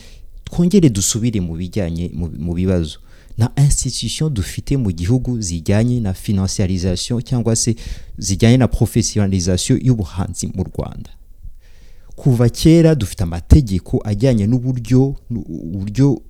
twongere 0.45 0.89
dusubire 0.91 1.41
mu 1.41 1.55
bijyanye 1.57 2.11
mu- 2.15 2.31
bibazo. 2.55 2.99
Na 3.39 3.51
institution 3.57 4.35
dufite 4.35 4.77
mu 4.77 4.91
gihugu 4.93 5.41
zijyanye 5.41 6.01
na 6.01 6.13
financiarisation 6.13 7.23
cyangwa 7.23 7.57
se 7.57 7.75
zijyanye 8.19 8.57
na 8.57 8.69
professionalisation 8.69 9.81
y'ubuhanzi 9.83 10.47
mu 10.55 10.65
Rwanda. 10.65 11.11
Kuva 12.17 12.49
kera 12.49 12.95
dufite 12.95 13.23
amategeko 13.23 14.01
ajyanye 14.05 14.47
n'uburyo 14.47 15.17
uburyo 15.31 16.23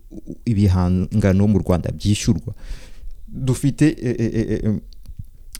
ibihangano 0.45 1.47
mu 1.49 1.59
Rwanda 1.59 1.91
byishyurwa. 1.93 2.55
Dufite 3.33 3.87
eh, 4.03 4.17
eh, 4.19 4.61
eh, 4.65 4.75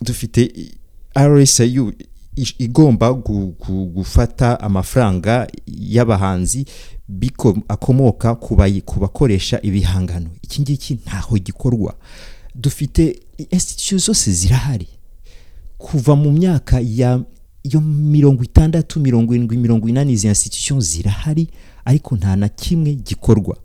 dufite 0.01 0.51
ish- 2.37 2.55
igomba 2.59 3.09
gu- 3.13 3.53
gu- 3.59 3.85
gufata 3.85 4.59
amafaranga 4.59 5.47
y'abahanzi 5.67 6.65
biko- 7.09 7.61
akomoka 7.67 8.35
ku 8.81 8.99
bakoresha 8.99 9.59
ibihangano. 9.61 10.29
Iki 10.41 10.61
ngiki 10.61 10.93
ntaho 10.93 11.37
gikorwa. 11.37 11.95
Dufite 12.55 13.19
institution 13.51 13.99
zose 13.99 14.31
zirahari. 14.33 14.87
Kuva 15.77 16.15
mu 16.15 16.31
myaka 16.31 16.79
ya 16.79 17.23
yo 17.63 17.81
mirongo 17.81 18.43
itandatu 18.43 18.99
mirongo 18.99 19.33
irindwi 19.35 19.57
mirongo 19.57 19.89
inani 19.89 20.13
izi 20.13 20.27
institution 20.27 20.81
zirahari 20.81 21.47
ariko 21.85 22.15
nta 22.15 22.35
na 22.35 22.49
kimwe 22.49 22.93
gikorwa. 22.95 23.57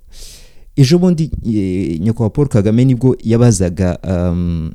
Ejo 0.76 0.99
bundi 0.99 1.30
nyakubahwa 2.00 2.30
paul 2.30 2.49
kagame 2.49 2.85
ni 2.85 2.95
bwo 2.95 3.16
yabazaga 3.25 3.99
um, 4.09 4.73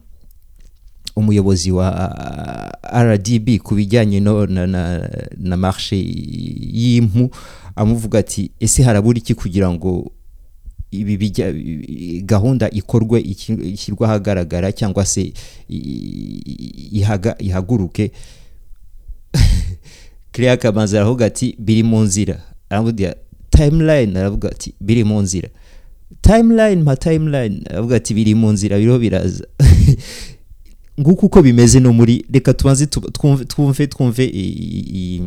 umuyobozi 1.15 1.71
wa 1.71 1.87
uh, 1.91 3.01
rdb 3.01 3.57
ku 3.63 3.75
bijyanye 3.75 4.19
na, 4.19 5.57
marshe 5.57 5.97
y'impu 6.73 7.29
amuvuga 7.75 8.19
ati 8.19 8.51
ese 8.59 8.83
harabura 8.83 9.17
iki 9.17 9.35
kugira 9.35 9.71
ngo 9.71 10.11
ibi 10.91 11.17
bijya 11.17 11.53
gahunda 12.23 12.69
ikorwe 12.69 13.21
ishyirwe 13.21 14.05
ahagaragara 14.07 14.71
cyangwa 14.71 15.05
se 15.05 15.33
ihaguruke? 17.39 18.11
Claire 20.31 20.57
Kamanzi 20.57 20.97
aravuga 20.97 21.25
ati 21.25 21.55
biri 21.59 21.83
mu 21.83 21.99
nzira. 22.01 22.41
Aravuga 22.69 23.15
timeline 23.49 24.19
aravuga 24.19 24.49
ati 24.49 24.73
biri 24.81 25.03
mu 25.03 25.21
nzira. 25.21 25.49
Timeline 26.21 26.83
ma 26.83 26.95
timeline 26.95 27.61
aravuga 27.69 27.95
ati 27.95 28.13
biri 28.13 28.35
mu 28.35 28.51
nzira 28.51 28.77
biriho 28.77 28.99
biraza. 28.99 29.45
Nguko 30.99 31.25
uko 31.25 31.41
bimeze 31.41 31.79
no 31.79 31.93
muri 31.93 32.25
reka 32.33 32.53
tubanze 32.53 32.85
tu- 32.85 33.11
twumve 33.45 33.87
twumve 33.87 34.25
iyi- 34.25 35.23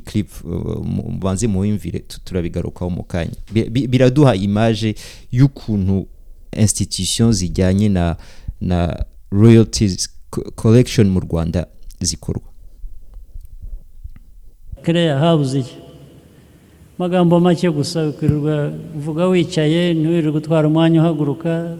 clip 0.00 0.28
uh, 0.44 0.84
mu- 0.86 1.10
tu- 2.00 2.20
turabigarukaho 2.24 2.90
mu 2.90 3.02
kanya. 3.02 3.32
Bi- 3.52 3.70
bi- 3.70 3.86
biraduha 3.88 4.34
image 4.36 4.94
y'ukuntu 5.32 6.06
institution 6.52 7.32
zijyanye 7.32 7.88
na 7.88 8.16
na 8.60 9.04
royalties 9.30 10.08
co- 10.30 10.50
collection 10.54 11.08
mu 11.08 11.20
Rwanda 11.20 11.66
zikorwa. 12.00 12.48
Kereya 14.82 15.18
habuze 15.18 15.58
iki? 15.60 15.74
Amagambo 16.98 17.40
make 17.40 17.70
gusa 17.70 18.08
ukwirirwa 18.08 18.72
uvuga 18.96 19.26
wicaye 19.26 19.94
ntiwirirwe 19.94 20.38
utwara 20.38 20.68
umwanya 20.68 21.00
uhaguruka 21.02 21.76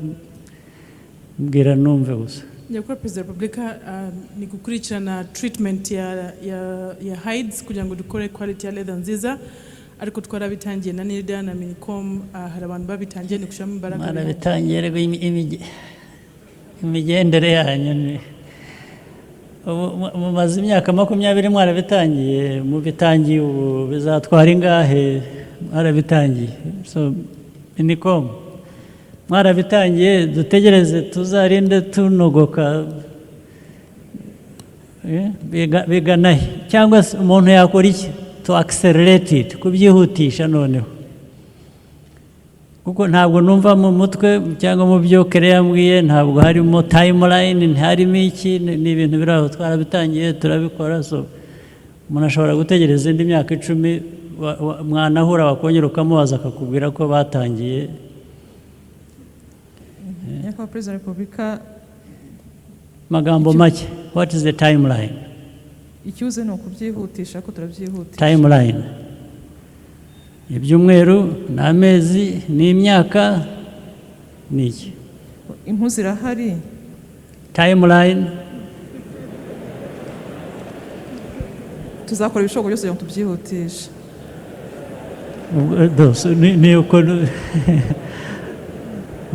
mbwira 1.39 1.75
numve 1.75 2.15
gusa. 2.15 2.43
Nyakubahwa 2.71 2.97
perezida 2.97 3.21
wa 3.21 3.27
repubulika 3.27 3.65
ah, 3.89 4.11
ni 4.39 4.47
gukurikirana 4.47 5.25
treatment 5.25 5.91
ya 5.91 7.17
hides 7.25 7.65
kugira 7.65 7.85
ngo 7.85 7.95
dukore 7.95 8.29
quality 8.29 8.67
ya 8.67 8.73
leather 8.73 8.95
nziza. 8.95 9.39
Ariko 10.01 10.21
twarabitangiye 10.21 10.93
na 10.95 11.05
nida 11.05 11.43
na 11.43 11.55
minicom 11.55 12.23
ah, 12.35 12.49
hari 12.49 12.65
abantu 12.65 12.87
babitangiye 12.89 13.39
ni 13.39 13.47
gushyiramo 13.47 13.75
imbaraga. 13.75 14.05
Imige- 15.29 15.61
imigendere 16.83 17.53
yanyu 17.53 17.95
ni 17.95 18.21
mumaze 19.73 20.61
imyaka 20.61 20.93
makumyabiri 20.93 21.49
mwarabitangiye 21.49 22.61
mubitangiye 22.63 23.41
ubu 23.41 23.87
bizatwara 23.91 24.51
ingahe? 24.51 25.23
Mwarabitangiye. 25.73 26.49
So 26.85 27.13
inikom 27.79 28.29
mwarabitangiye 29.29 30.27
dutegereze 30.27 31.03
tuzarinde 31.03 31.81
tunogoka. 31.81 32.85
Eh, 35.09 35.31
biga- 35.51 35.87
bigana 35.89 36.33
he? 36.35 36.47
Cyangwa 36.69 37.03
se 37.03 37.17
umuntu 37.17 37.51
yakora 37.51 37.89
iki? 37.89 38.09
Accelerate 38.49 39.41
it 39.41 39.57
kubyihutisha 39.59 40.47
noneho. 40.49 40.87
Kuko 42.89 43.05
ntabwo 43.05 43.41
numva 43.45 43.77
mu 43.77 43.93
mutwe 43.93 44.41
cyangwa 44.57 44.85
mu 44.89 44.97
byo 45.05 45.29
kere 45.29 45.49
yambwiye 45.53 46.01
ntabwo 46.09 46.41
harimo 46.41 46.81
timeline 46.83 47.61
ntiharimo 47.77 48.17
iki 48.17 48.57
ni 48.59 48.91
ibintu 48.97 49.21
biri 49.21 49.33
aho 49.37 49.49
twarabitangiye 49.53 50.33
turabikora. 50.41 51.03
So 51.05 51.29
umuntu 52.09 52.27
ashobora 52.33 52.57
gutegereza 52.57 53.11
indi 53.13 53.29
myaka 53.29 53.53
icumi 53.55 54.01
wa- 54.41 54.57
wa- 54.57 54.81
mwanahura 54.89 55.45
wakongera 55.53 55.85
ukamubaza 55.87 56.37
akakubwira 56.41 56.89
ko 56.91 57.05
batangiye. 57.13 57.93
Nyakubahwa 60.45 60.67
perezida 60.73 60.93
wa 60.93 60.99
repubulika 60.99 61.61
magambo 63.11 63.53
make. 63.53 63.85
What 64.17 64.33
is 64.33 64.43
the 64.43 64.53
timeline? 64.53 65.13
Icyuze 66.09 66.41
ni 66.45 66.51
ukubyihutisha 66.51 67.45
ko 67.45 67.53
turabyihutisha. 67.53 68.17
Timeline. 68.17 68.81
Ibyumweru 70.51 71.35
ni 71.55 71.61
amezi 71.61 72.43
ni 72.49 72.71
imyaka 72.71 73.45
ni 74.51 74.67
iki 74.67 74.99
impu 75.69 75.89
zirahari. 75.89 76.57
Timeline. 77.53 78.27
Tuzakora 82.07 82.45
ibishoboka 82.45 82.69
byose 82.69 82.89
kugira 82.89 82.95
ngo 82.95 83.01
tubyihutishe. 83.01 83.91
Ubwo 85.57 85.87
dose 85.87 86.29
ni 86.35 86.77
uko 86.77 86.97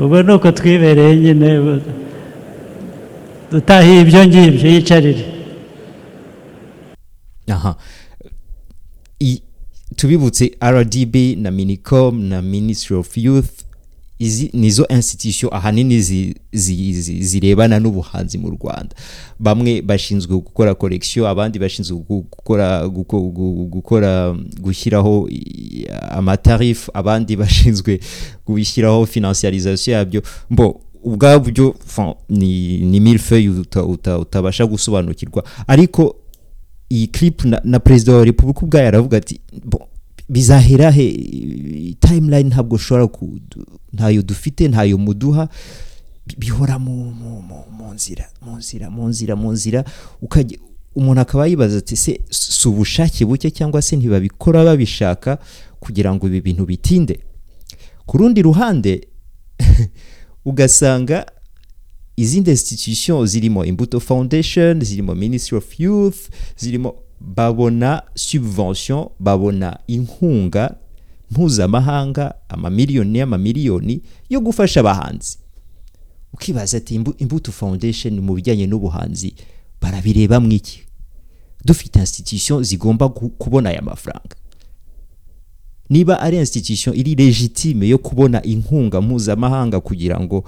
ubwo 0.01 0.23
ni 0.23 0.33
uko 0.33 0.51
twibereye 0.51 1.15
nyine 1.15 1.79
dutahiye 3.51 4.01
ibyo 4.01 4.25
ngibyo 4.25 4.69
yicarire. 4.69 5.25
Aha. 7.49 7.75
Tubibutse 9.95 10.51
rdb 10.63 11.15
na 11.37 11.51
minicom 11.51 12.21
na 12.23 12.41
ministry 12.41 12.95
of 12.95 13.17
youth. 13.17 13.49
Izi 14.19 14.49
nizo 14.53 14.85
institution 14.89 15.49
ahanini 15.53 16.01
zi- 16.01 16.35
zi- 16.53 16.93
zi- 17.01 17.23
zirebana 17.23 17.79
n'ubuhanzi 17.79 18.37
mu 18.37 18.49
rwanda. 18.49 18.95
Bamwe 19.39 19.81
bashinzwe 19.81 20.35
gukora 20.35 20.75
collection 20.75 21.25
abandi 21.25 21.59
bashinzwe 21.59 21.97
gu- 21.97 22.25
gukora 22.31 22.87
guko- 22.87 23.19
gu- 23.31 23.65
gukora 23.65 24.35
gushyiraho 24.61 25.27
i- 25.29 25.87
amatarifu 26.11 26.91
abandi 26.93 27.35
bashinzwe 27.41 27.99
gushyiraho 28.47 29.05
financiarisation 29.05 29.93
yabyo. 29.97 30.21
Mbo 30.49 30.81
ubwabyo 31.03 31.75
ni, 32.29 32.77
ni 32.77 32.99
uta- 33.83 34.19
utabasha 34.19 34.65
gusobanukirwa. 34.65 35.43
Ariko 35.67 36.15
iyi 36.89 37.07
clip 37.07 37.43
na, 37.45 37.61
perezida 37.79 38.13
wa 38.13 38.25
repubulika 38.25 38.61
ubwayo 38.61 38.87
aravuga 38.87 39.17
ati 39.17 39.39
"Bo, 39.65 39.87
bizahera 40.29 40.91
he? 40.91 41.07
Timeline 41.99 42.49
ntabwo 42.49 42.75
ushobora 42.75 43.07
ntayo 43.93 44.21
dufite 44.21 44.67
ntayo 44.67 44.97
muduha. 44.97 45.49
Bi- 46.27 46.35
bihora 46.37 46.79
mu 46.79 47.93
nzira 47.93 48.25
mu 48.41 48.57
nzira 48.57 48.89
mu 48.89 49.07
nzira 49.09 49.35
mu 49.35 49.51
nzira. 49.51 49.83
Ukajya 50.21 50.57
umuntu 50.95 51.21
akaba 51.21 51.47
yibaza 51.47 51.77
ati 51.77 51.95
se 51.97 52.19
si 52.29 52.67
ubushake 52.67 53.25
buke 53.25 53.51
cyangwa 53.51 53.81
se 53.81 53.95
ntibabikora 53.95 54.63
babishaka 54.63 55.37
kugira 55.79 56.13
ngo 56.15 56.27
ibi 56.27 56.41
bintu 56.41 56.65
bitinde? 56.65 57.19
Ku 58.05 58.17
rundi 58.17 58.41
ruhande 58.41 59.07
ugasanga 60.45 61.25
izindi 62.17 62.51
institution 62.51 63.25
zirimo 63.27 63.65
imbuto 63.65 63.99
foundation 63.99 64.81
zirimo 64.83 65.15
ministry 65.15 65.57
of 65.57 65.79
youth 65.79 66.29
zirimo 66.57 66.95
babona 67.21 68.01
subvention 68.15 69.07
babona 69.19 69.79
inkunga 69.87 70.75
mpuzamahanga 71.31 72.33
amamiliyoni 72.49 73.17
y'amamiliyoni 73.19 74.01
yo 74.29 74.39
gufasha 74.39 74.79
abahanzi. 74.79 75.37
Ukibaza 76.33 76.77
ati 76.77 76.95
"Imbu- 76.95 77.15
imbuto 77.17 77.51
foundation 77.51 78.19
mu 78.19 78.33
bijyanye 78.35 78.67
n'ubuhanzi 78.67 79.33
barabireba 79.81 80.39
mu 80.39 80.51
iki? 80.51 80.83
Dufite 81.65 81.99
institution 81.99 82.63
zigomba 82.63 83.09
kubona 83.09 83.69
aya 83.69 83.81
mafaranga. 83.81 84.35
Niba 85.89 86.19
ari 86.19 86.37
institution 86.37 86.95
iri 86.95 87.15
legitime 87.15 87.87
yo 87.87 87.97
kubona 87.97 88.43
inkunga 88.43 89.01
mpuzamahanga 89.01 89.79
kugira 89.79 90.19
ngo 90.19 90.43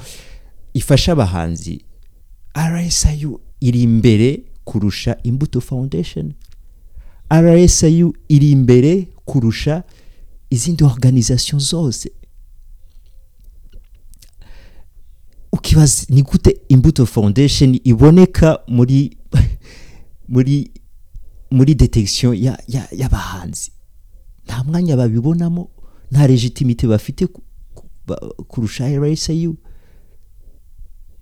ifashe 0.75 1.11
abahanzi. 1.11 1.85
Rsiu 2.55 3.39
iri 3.61 3.81
imbere 3.83 4.43
kurusha 4.63 5.17
imbuto 5.23 5.61
foundation. 5.61 6.33
Rsiu 7.31 8.13
iri 8.29 8.51
imbere 8.51 9.07
kurusha 9.25 9.83
izindi 10.49 10.83
organisation 10.83 11.59
zose. 11.59 12.11
Ukibaza 15.51 16.05
ni 16.09 16.21
gute 16.21 16.57
imbuto 16.69 17.05
foundation 17.05 17.79
iboneka 17.83 18.59
muri 18.67 19.17
muri 20.27 20.71
muri 21.51 21.75
detection 21.75 22.35
ya- 22.35 22.59
ya- 22.67 22.87
y'abahanzi? 22.91 23.71
Nta 24.45 24.63
mwanya 24.63 24.97
babibonamo 24.97 25.69
nta 26.11 26.27
legitimite 26.27 26.87
bafite 26.87 27.27
ku- 27.27 27.43
ku- 27.73 27.89
ba- 28.07 28.19
kurusha 28.47 28.87
rsiu 28.99 29.55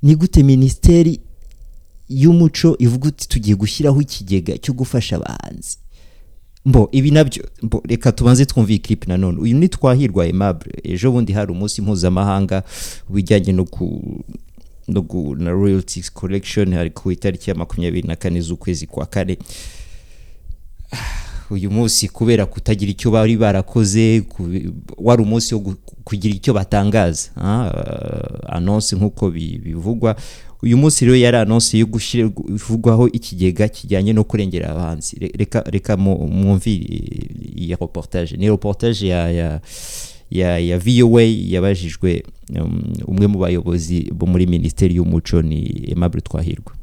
ni 0.03 0.15
gute 0.15 0.43
minisiteri 0.43 1.19
y'umuco 2.09 2.75
ivuga 2.79 3.07
uti 3.07 3.27
tugiye 3.29 3.55
gushyiraho 3.55 4.01
ikigega 4.01 4.57
cyo 4.57 4.73
gufasha 4.73 5.15
abahanzi 5.15 5.77
mbo 6.65 6.89
ibi 6.91 7.11
na 7.11 7.23
byo 7.23 7.43
mbo 7.61 7.83
reka 7.85 8.11
tubanze 8.11 8.45
twumve 8.45 8.73
iyi 8.73 8.79
clip 8.79 9.07
nanone 9.07 9.39
uyu 9.39 9.57
ni 9.57 9.69
twahirwa 9.69 10.23
aimable 10.23 10.73
ejo 10.83 11.11
bundi 11.11 11.33
hari 11.33 11.51
umunsi 11.51 11.81
mpuzamahanga 11.81 12.63
bijyanye 13.09 13.51
no 13.53 13.65
ku 13.65 14.03
no 14.87 15.01
gu, 15.01 15.35
na 15.35 15.51
royalties 15.51 16.11
collection 16.11 16.73
hari 16.73 16.89
ku 16.89 17.11
itariki 17.11 17.49
ya 17.49 17.55
makumyabiri 17.55 18.07
na 18.07 18.15
kane 18.15 18.41
z'ukwezi 18.41 18.87
kwa 18.87 19.05
kane. 19.05 19.37
Uyu 21.53 21.71
munsi 21.71 22.07
kubera 22.09 22.45
kutagira 22.45 22.91
icyo 22.91 23.11
bari 23.11 23.37
barakoze 23.37 24.23
wari 24.97 25.21
umunsi 25.21 25.55
wo 25.55 25.75
kugira 26.03 26.35
icyo 26.35 26.53
batangaza. 26.53 27.29
Ah, 27.37 27.67
uh, 27.69 28.55
annonce 28.55 28.95
nk'uko 28.95 29.31
bi- 29.31 29.59
bivugwa. 29.63 30.15
Uyu 30.63 30.77
munsi 30.77 31.05
rero 31.05 31.15
yari 31.17 31.37
annonce 31.37 31.77
yo 31.77 31.85
gushyirwaho 31.85 33.07
ikigega 33.07 33.67
kijyanye 33.67 34.13
no 34.13 34.23
kurengera 34.23 34.69
abahanzi. 34.69 35.15
Re- 35.19 35.31
reka 35.37 35.61
reka 35.67 35.97
mwumvire 35.97 36.85
iyi 37.55 37.75
reportage. 37.75 38.37
Ni 38.37 38.49
reportage 38.49 39.07
ya 39.07 39.31
ya 39.31 39.61
ya, 40.31 40.59
ya 40.59 40.77
VOA 40.79 41.23
yabajijwe 41.23 42.23
um, 42.59 42.93
umwe 43.07 43.27
mu 43.27 43.39
bayobozi 43.39 44.11
bo 44.11 44.25
muri 44.25 44.45
minisiteri 44.47 44.95
y'umuco 44.95 45.41
ni 45.41 45.85
Aimable 45.91 46.21
Twahirwa. 46.21 46.73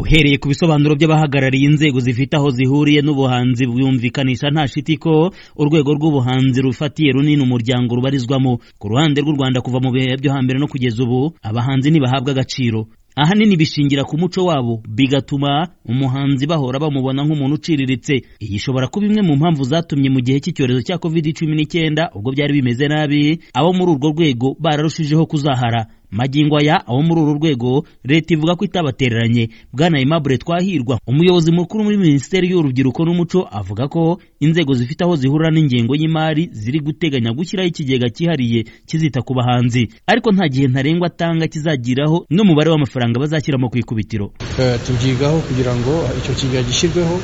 Uhereye 0.00 0.36
ku 0.38 0.48
bisobanuro 0.52 0.92
by'abahagarariye 0.96 1.64
inzego 1.72 1.98
zifite 2.04 2.36
aho 2.36 2.50
zihuriye 2.52 3.00
n'ubuhanzi 3.02 3.64
bwumvikanisha 3.66 4.50
nta 4.52 4.68
shiti 4.68 4.96
ko 5.00 5.32
urwego 5.56 5.94
rw'ubuhanzi 5.96 6.60
rufatiye 6.60 7.12
runini 7.16 7.42
umuryango 7.42 7.96
rubarizwamo. 7.96 8.58
Ku 8.78 8.86
ruhande 8.92 9.20
rw'u 9.24 9.32
Rwanda 9.36 9.60
kuva 9.64 9.80
mu 9.80 9.90
bihe 9.96 10.16
byo 10.20 10.32
hambere 10.36 10.58
no 10.60 10.68
kugeza 10.68 11.00
ubu 11.04 11.32
abahanzi 11.42 11.90
ntibahabwa 11.90 12.30
agaciro. 12.36 12.86
Ahanini 13.16 13.56
bishingira 13.56 14.04
ku 14.04 14.18
muco 14.20 14.44
wabo 14.44 14.84
bigatuma 14.84 15.72
umuhanzi 15.88 16.44
bahora 16.46 16.76
bamubona 16.78 17.24
nk'umuntu 17.24 17.54
uciriritse. 17.56 18.14
Iyi 18.44 18.60
ishobora 18.60 18.92
kuba 18.92 19.06
imwe 19.08 19.22
mu 19.24 19.36
mpamvu 19.40 19.64
zatumye 19.64 20.12
mu 20.12 20.20
gihe 20.20 20.36
cy'icyorezo 20.44 20.84
cya 20.84 21.00
covid 21.00 21.32
cumi 21.32 21.56
n'icyenda 21.56 22.12
ubwo 22.12 22.36
byari 22.36 22.52
bimeze 22.60 22.84
nabi 22.92 23.40
abo 23.56 23.72
muri 23.72 23.90
urwo 23.96 24.08
rwego 24.12 24.52
bararushijeho 24.60 25.24
kuzahara. 25.24 25.88
Magingo 26.16 26.56
aya 26.56 26.80
abo 26.88 27.02
muri 27.04 27.20
uru 27.20 27.34
rwego 27.36 27.84
leta 28.04 28.34
ivuga 28.34 28.56
ko 28.56 28.64
itabatereranye. 28.64 29.48
Bwana 29.72 29.98
Aimable 29.98 30.38
Twahirwa 30.38 30.98
umuyobozi 31.06 31.52
mukuru 31.52 31.84
muri 31.84 31.96
minisiteri 32.00 32.48
y'urubyiruko 32.50 33.04
n'umuco 33.04 33.44
avuga 33.52 33.88
ko 33.88 34.18
inzego 34.40 34.72
zifite 34.74 35.04
aho 35.04 35.16
zihurira 35.16 35.50
n'ingengo 35.52 35.92
y'imari 35.94 36.48
ziri 36.52 36.80
guteganya 36.80 37.32
gushyiraho 37.36 37.68
ikigega 37.68 38.08
cyihariye 38.08 38.64
kizita 38.88 39.20
ku 39.22 39.34
bahanzi. 39.34 39.88
Ariko 40.06 40.32
nta 40.32 40.48
gihe 40.48 40.66
ntarengwa 40.68 41.06
atanga 41.12 41.46
kizagiraho 41.46 42.24
n'umubare 42.30 42.70
w'amafaranga 42.70 43.20
bazashyiramo 43.20 43.68
ku 43.68 43.76
ikubitiro. 43.78 44.32
Eh, 44.58 44.80
tubyigaho 44.86 45.38
kugira 45.44 45.76
ngo 45.76 45.92
icyo 46.18 46.32
kigega 46.34 46.62
gishyirweho 46.62 47.16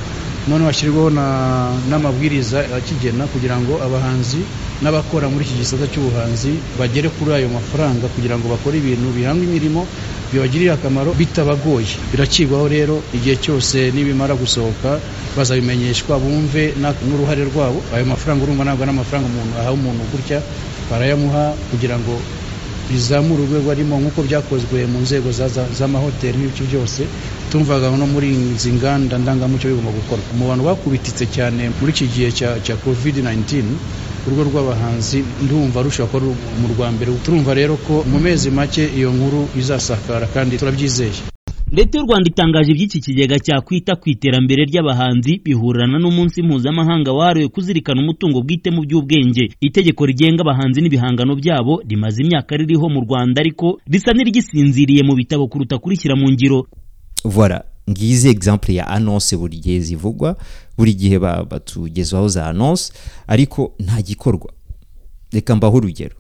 noneho 0.49 0.67
hashyirweho 0.71 1.11
na- 1.11 1.71
n'amabwiriza 1.89 2.59
akigena 2.77 3.25
kugira 3.31 3.57
ngo 3.63 3.79
abahanzi 3.79 4.43
n'abakora 4.83 5.31
muri 5.31 5.45
iki 5.47 5.55
gisata 5.63 5.87
cy'ubuhanzi 5.87 6.59
bagere 6.79 7.09
kuri 7.15 7.31
ayo 7.39 7.49
mafaranga 7.49 8.11
kugira 8.15 8.35
ngo 8.39 8.51
bakore 8.51 8.79
ibintu 8.83 9.15
bihanga 9.15 9.43
imirimo 9.47 9.87
bibagirira 10.33 10.75
akamaro 10.75 11.13
bitabagoye. 11.15 11.93
Biracibwaho 12.11 12.67
rero 12.67 12.97
igihe 13.15 13.37
cyose 13.39 13.93
nibimara 13.95 14.35
gusohoka 14.35 14.99
bazabimenyeshwa 15.37 16.19
bumve 16.19 16.73
n'uruhare 17.07 17.45
rwabo. 17.53 17.79
Ayo 17.95 18.05
mafaranga 18.09 18.43
urumva 18.43 18.65
ntabwo 18.65 18.83
ari 18.83 18.93
amafaranga 18.97 19.29
umuntu 19.29 19.53
ahawe 19.61 19.77
umuntu 19.77 20.03
gutya 20.11 20.39
barayamuha 20.91 21.55
kugira 21.71 22.01
ngo 22.01 22.17
bizamura 22.91 23.41
urwego 23.45 23.71
arimo 23.71 23.95
nk'uko 24.01 24.21
byakozwe 24.27 24.89
mu 24.91 24.99
nzego 25.05 25.29
za- 25.33 25.49
za- 25.53 25.69
z'amahoteli 25.79 26.37
n'ibiki 26.39 26.65
byose. 26.67 27.05
Tumvaga 27.53 27.91
no 27.97 28.07
muri 28.07 28.29
izi 28.33 28.73
nganda 28.73 29.19
ndangamuco 29.19 29.69
bigomba 29.69 29.91
gukorwa. 29.93 30.25
Mu 30.39 30.49
bantu 30.49 30.65
bakubititse 30.65 31.27
cyane 31.29 31.69
muri 31.81 31.93
iki 31.93 32.07
gihe 32.09 32.31
cya, 32.33 32.77
covid 32.85 33.17
19 33.21 33.65
urugo 34.27 34.43
rw'abahanzi 34.49 35.21
ndumva 35.45 35.83
rushobora 35.83 36.25
kuba 36.33 36.35
mu 36.61 36.67
rwa 36.73 36.89
mbere. 36.93 37.13
Turumva 37.25 37.55
rero 37.55 37.77
ko 37.77 38.05
mu 38.09 38.19
mezi 38.19 38.51
make 38.51 38.85
iyo 38.97 39.13
nkuru 39.13 39.49
izasakara 39.59 40.27
kandi 40.33 40.57
turabyizeye. 40.57 41.13
Leta 41.73 41.99
y'u 41.99 42.05
rwanda 42.05 42.29
itangaje 42.29 42.71
iby'iki 42.73 43.01
kigega 43.01 43.37
cyakwita 43.41 43.97
ku 43.97 44.09
iterambere 44.13 44.65
ry'abahanzi 44.69 45.41
bihurana 45.45 45.97
n'umunsi 45.99 46.43
mpuzamahanga 46.45 47.13
wahariwe 47.13 47.49
kuzirikana 47.49 48.01
umutungo 48.05 48.41
bwite 48.45 48.69
mu 48.71 48.81
by'ubwenge. 48.85 49.57
Itegeko 49.61 50.05
rigenga 50.07 50.41
abahanzi 50.45 50.81
n'ibihangano 50.81 51.33
byabo 51.37 51.81
rimaze 51.89 52.23
imyaka 52.23 52.57
ririho 52.57 52.89
mu 52.93 53.01
rwanda 53.09 53.41
ariko 53.41 53.81
risa 53.89 54.13
n'irigisinziriye 54.13 55.01
mu 55.03 55.17
bitabo 55.17 55.49
kuruta 55.49 55.79
kurishyira 55.81 56.13
mu 56.17 56.29
ngiro. 56.33 56.69
Voilà. 57.25 57.63
Ngize 57.91 58.31
exemple 58.31 58.75
ya 58.75 58.87
annonce 58.89 59.37
buri 59.37 59.59
gihe 59.59 59.81
zivugwa 59.81 60.37
buri 60.79 60.95
gihe 60.95 61.19
ba- 61.19 61.45
batugezaho 61.45 62.29
za 62.29 62.47
annonce 62.47 62.93
ariko 63.27 63.75
nta 63.79 64.03
gikorwa. 64.03 64.53
Reka 65.33 65.57
mbaho 65.57 65.77
urugero. 65.77 66.17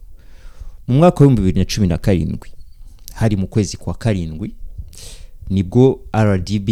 Mu 0.89 0.95
mwaka 0.99 1.25
w'ibihumbi 1.25 1.41
bibiri 1.43 1.59
na 1.59 1.65
cumi 1.75 1.87
na 1.87 1.99
karindwi 1.99 2.51
hari 3.15 3.37
mu 3.37 3.47
kwezi 3.47 3.77
kwa 3.77 3.95
karindwi 3.95 4.55
ni 5.51 5.63
bwo 5.63 6.01
rdb 6.17 6.69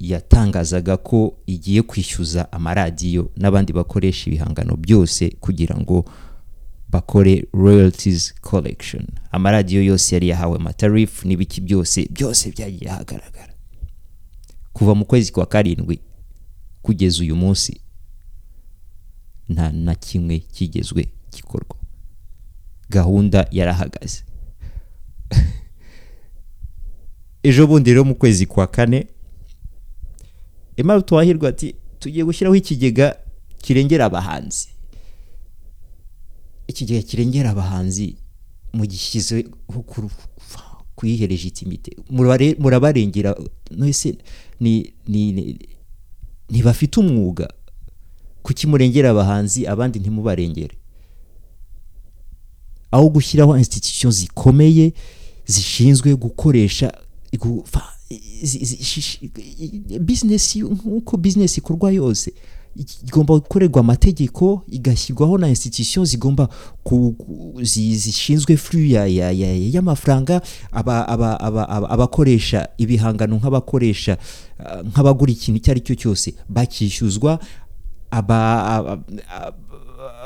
yatangazaga 0.00 0.96
ko 0.96 1.36
igiye 1.46 1.82
kwishyuza 1.82 2.52
amaradiyo 2.52 3.30
n'abandi 3.36 3.72
bakoresha 3.72 4.30
ibihangano 4.30 4.76
byose 4.76 5.36
kugira 5.40 5.76
ngo 5.76 6.04
bakore 6.88 7.46
royalties 7.52 8.34
collection. 8.40 9.06
Amaradiyo 9.32 9.82
yose 9.84 10.14
yari 10.14 10.28
yahawe 10.28 10.56
amatarifu 10.56 11.28
n'ibiki 11.28 11.60
byose 11.60 12.08
byose 12.10 12.50
byagiye 12.50 12.90
ahagaragara. 12.90 13.52
Kuva 14.72 14.94
mu 14.94 15.04
kwezi 15.04 15.32
kwa 15.32 15.46
karindwi 15.46 16.00
kugeza 16.82 17.22
uyu 17.22 17.36
munsi 17.36 17.80
nta 19.48 19.72
na 19.72 19.94
kimwe 19.94 20.38
kigezwe 20.38 21.08
gikorwa. 21.32 21.76
Gahunda 22.90 23.48
yarahagaze. 23.50 24.22
Ejo 27.42 27.66
bundi 27.66 27.90
rero 27.90 28.04
mu 28.04 28.14
kwezi 28.14 28.46
kwa 28.46 28.66
kane 28.66 29.06
Aimable 30.78 31.02
Twahirwa 31.02 31.48
ati 31.48 31.74
tugiye 31.98 32.24
gushyiraho 32.24 32.56
ikigega 32.56 33.16
kirengera 33.62 34.04
abahanzi. 34.04 34.68
Ikigega 36.68 37.02
kirengera 37.02 37.50
abahanzi 37.50 38.16
mugishyizeho 38.72 39.48
ku- 39.66 40.10
kuyihe 40.96 41.26
legitimite 41.26 41.96
Murabare- 42.10 42.56
murabarengera 42.58 43.36
ni- 45.32 45.58
ntibafite 46.50 47.00
umwuga? 47.00 47.48
Kuki 48.42 48.66
murengera 48.66 49.10
abahanzi 49.10 49.66
abandi 49.66 49.98
ntimubarengere? 49.98 50.76
Aho 52.90 53.08
gushyiraho 53.10 53.58
institution 53.58 54.12
zikomeye 54.12 54.92
zishinzwe 55.46 56.14
gukoresha 56.16 56.92
business 60.00 60.56
nk'uko 60.56 61.16
business 61.16 61.58
ikorwa 61.58 61.90
yose. 61.92 62.32
Igomba 63.08 63.34
gukorerwa 63.34 63.80
amategeko 63.80 64.62
igashyirwaho 64.68 65.38
na 65.38 65.48
institution 65.48 66.04
zigomba 66.06 66.48
zishinzwe 67.62 68.56
ya- 69.32 69.54
y'amafaranga 69.56 70.40
aba- 70.72 71.08
aba- 71.08 71.40
aba- 71.40 71.68
aba- 71.68 71.90
abakoresha 71.90 72.68
ibihangano 72.78 73.36
nk'abakoresha 73.36 74.18
ah, 74.58 74.82
nk'abagura 74.82 75.32
ikintu 75.32 75.56
icyo 75.58 75.70
ari 75.72 75.80
cyo 75.80 75.94
cyose. 75.94 76.34
Bakishyuzwa 76.48 77.38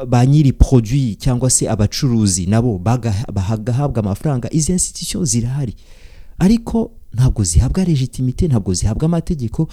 ba 0.09 0.27
nyiri 0.27 0.53
produit 0.53 1.19
cyangwa 1.19 1.51
se 1.51 1.69
abacuruzi 1.69 2.47
nabo 2.47 2.79
baga- 2.79 3.25
bagahabwa 3.33 3.99
amafaranga. 4.03 4.49
Izi 4.53 4.73
institution 4.73 5.25
zirahari. 5.25 5.75
Ariko 6.39 6.91
ntabwo 7.15 7.45
zihabwa 7.45 7.85
legitimite 7.85 8.49
ntabwo 8.49 8.75
zihabwa 8.75 9.05
amategeko. 9.07 9.69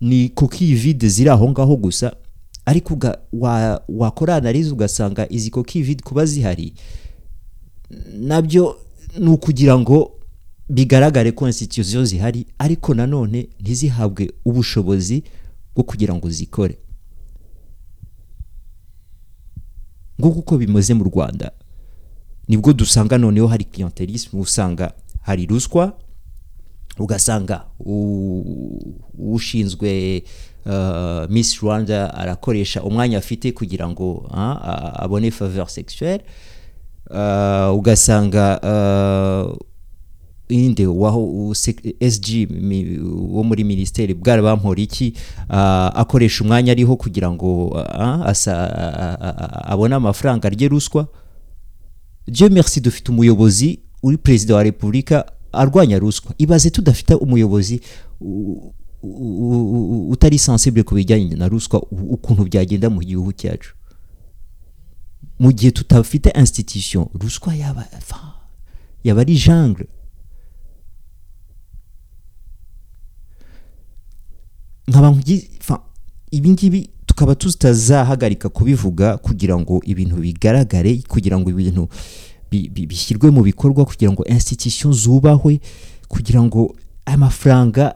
Ni 0.00 0.28
coquille 0.28 0.74
vide 0.74 1.08
ziri 1.08 1.30
aho 1.30 1.50
ngaho 1.50 1.76
gusa 1.76 2.16
ariko 2.64 2.98
wakora 3.88 4.36
analize 4.36 4.70
ugasanga 4.70 5.26
izi 5.32 5.50
coquille 5.50 5.84
vide 5.86 6.02
kuba 6.02 6.26
zihari 6.26 6.74
na 8.20 8.42
byo 8.42 8.76
ni 9.18 9.28
ukugira 9.28 9.78
ngo 9.78 10.12
bigaragare 10.68 11.32
ko 11.32 11.46
institution 11.46 12.04
zihari 12.04 12.46
ariko 12.58 12.94
nanone 12.94 13.48
ntizihabwe 13.60 14.30
ubushobozi 14.44 15.24
bwo 15.74 15.84
kugira 15.84 16.14
ngo 16.14 16.30
zikore. 16.30 16.78
Nguko 20.20 20.38
uko 20.38 20.58
bimeze 20.58 20.94
mu 20.94 21.04
rwanda 21.04 21.52
ni 22.48 22.56
bwo 22.56 22.72
dusanga 22.72 23.18
noneho 23.18 23.46
hari 23.46 23.64
clientelisme 23.64 24.40
usanga 24.40 24.92
hari 25.20 25.46
ruswa 25.46 25.98
ugasanga 26.98 27.64
ushinzwe 29.18 30.22
uh, 30.66 31.30
miss 31.30 31.60
rwanda 31.62 32.14
arakoresha 32.14 32.82
umwanya 32.82 33.18
afite 33.18 33.52
kugira 33.52 33.88
ngo 33.88 34.28
a- 34.34 34.92
abone 35.02 35.30
faveur 35.30 35.68
sexuelle 35.70 36.24
uh, 37.10 37.76
ugasanga 37.76 38.60
uh, 38.62 39.56
inde 40.48 40.86
waho 40.86 41.54
sg 42.10 42.26
wo 43.32 43.42
muri 43.44 43.64
minisiteri 43.64 44.14
bwari 44.14 44.42
bampora 44.42 44.80
iki 44.82 45.14
ah, 45.48 45.92
akoresha 45.94 46.44
umwanya 46.44 46.72
ariho 46.72 46.96
kugira 46.96 47.30
ngo 47.30 47.70
abone 49.64 49.94
amafaranga 49.94 50.48
arye 50.48 50.68
ruswa. 50.68 51.06
Dieu 52.28 52.50
merci 52.50 52.80
dufite 52.80 53.08
umuyobozi 53.12 53.78
uri 54.02 54.16
perezida 54.18 54.54
wa 54.54 54.62
repubulika 54.62 55.24
arwanya 55.52 55.98
ruswa. 55.98 56.34
Ibaze 56.38 56.70
tudafite 56.70 57.14
umuyobozi 57.14 57.80
utari 60.10 60.38
sensible 60.38 60.82
ku 60.82 60.94
bijyanye 60.94 61.34
na 61.36 61.48
ruswa 61.48 61.80
ukuntu 61.90 62.44
byagenda 62.44 62.90
mu 62.90 63.00
gihugu 63.00 63.32
cyacu. 63.32 63.74
Mu 65.38 65.52
gihe 65.52 65.70
tutafite 65.72 66.30
institution 66.36 67.06
ruswa 67.14 67.54
yaba 67.54 67.86
yaba 69.04 69.20
ari 69.20 69.34
jungle. 69.36 69.86
Nkaba 74.88 75.10
nkugi- 75.10 75.48
fa- 75.60 75.82
ibi 76.30 76.50
ngibi 76.50 76.90
tukaba 77.06 77.34
tutazahagarika 77.34 78.48
kubivuga 78.48 79.16
kugira 79.18 79.58
ngo 79.58 79.80
ibintu 79.84 80.16
bigaragare 80.16 81.02
kugira 81.08 81.38
ngo 81.38 81.50
ibintu 81.50 81.88
bi- 81.88 81.88
bi- 81.88 81.90
bishyirwe 82.50 83.30
mu 83.30 83.42
bikorwa 83.42 83.84
kugira 83.84 84.12
ngo 84.12 84.24
institution 84.24 84.92
zubahwe 84.92 85.60
kugira 86.08 86.42
ngo 86.42 86.74
amafaranga 87.06 87.94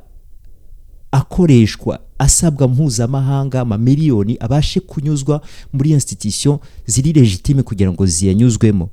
akoreshwa 1.12 1.98
asabwa 2.18 2.68
mpuzamahanga 2.68 3.60
amamiliyoni 3.60 4.36
abashe 4.40 4.80
kunyuzwa 4.80 5.40
muri 5.72 5.90
institution 5.90 6.58
ziri 6.86 7.12
legitime 7.12 7.62
kugira 7.62 7.92
ngo 7.92 8.06
ziyanyuzwemo. 8.06 8.90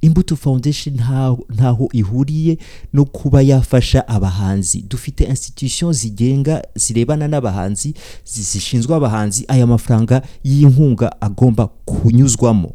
Imbuto 0.00 0.36
foundation 0.36 0.94
nta- 0.96 1.38
ntaho 1.54 1.88
ihuriye 1.92 2.58
no 2.92 3.04
kuba 3.04 3.42
yafasha 3.42 4.08
abahanzi. 4.08 4.82
Dufite 4.88 5.24
institution 5.24 5.92
zigenga 5.92 6.62
zirebana 6.74 7.28
n'abahanzi 7.28 7.94
zi- 8.26 8.42
zishinzwe 8.42 8.94
abahanzi 8.96 9.44
aya 9.48 9.66
mafaranga 9.66 10.22
y'inkunga 10.44 11.20
agomba 11.20 11.66
kunyuzwamo. 11.66 12.72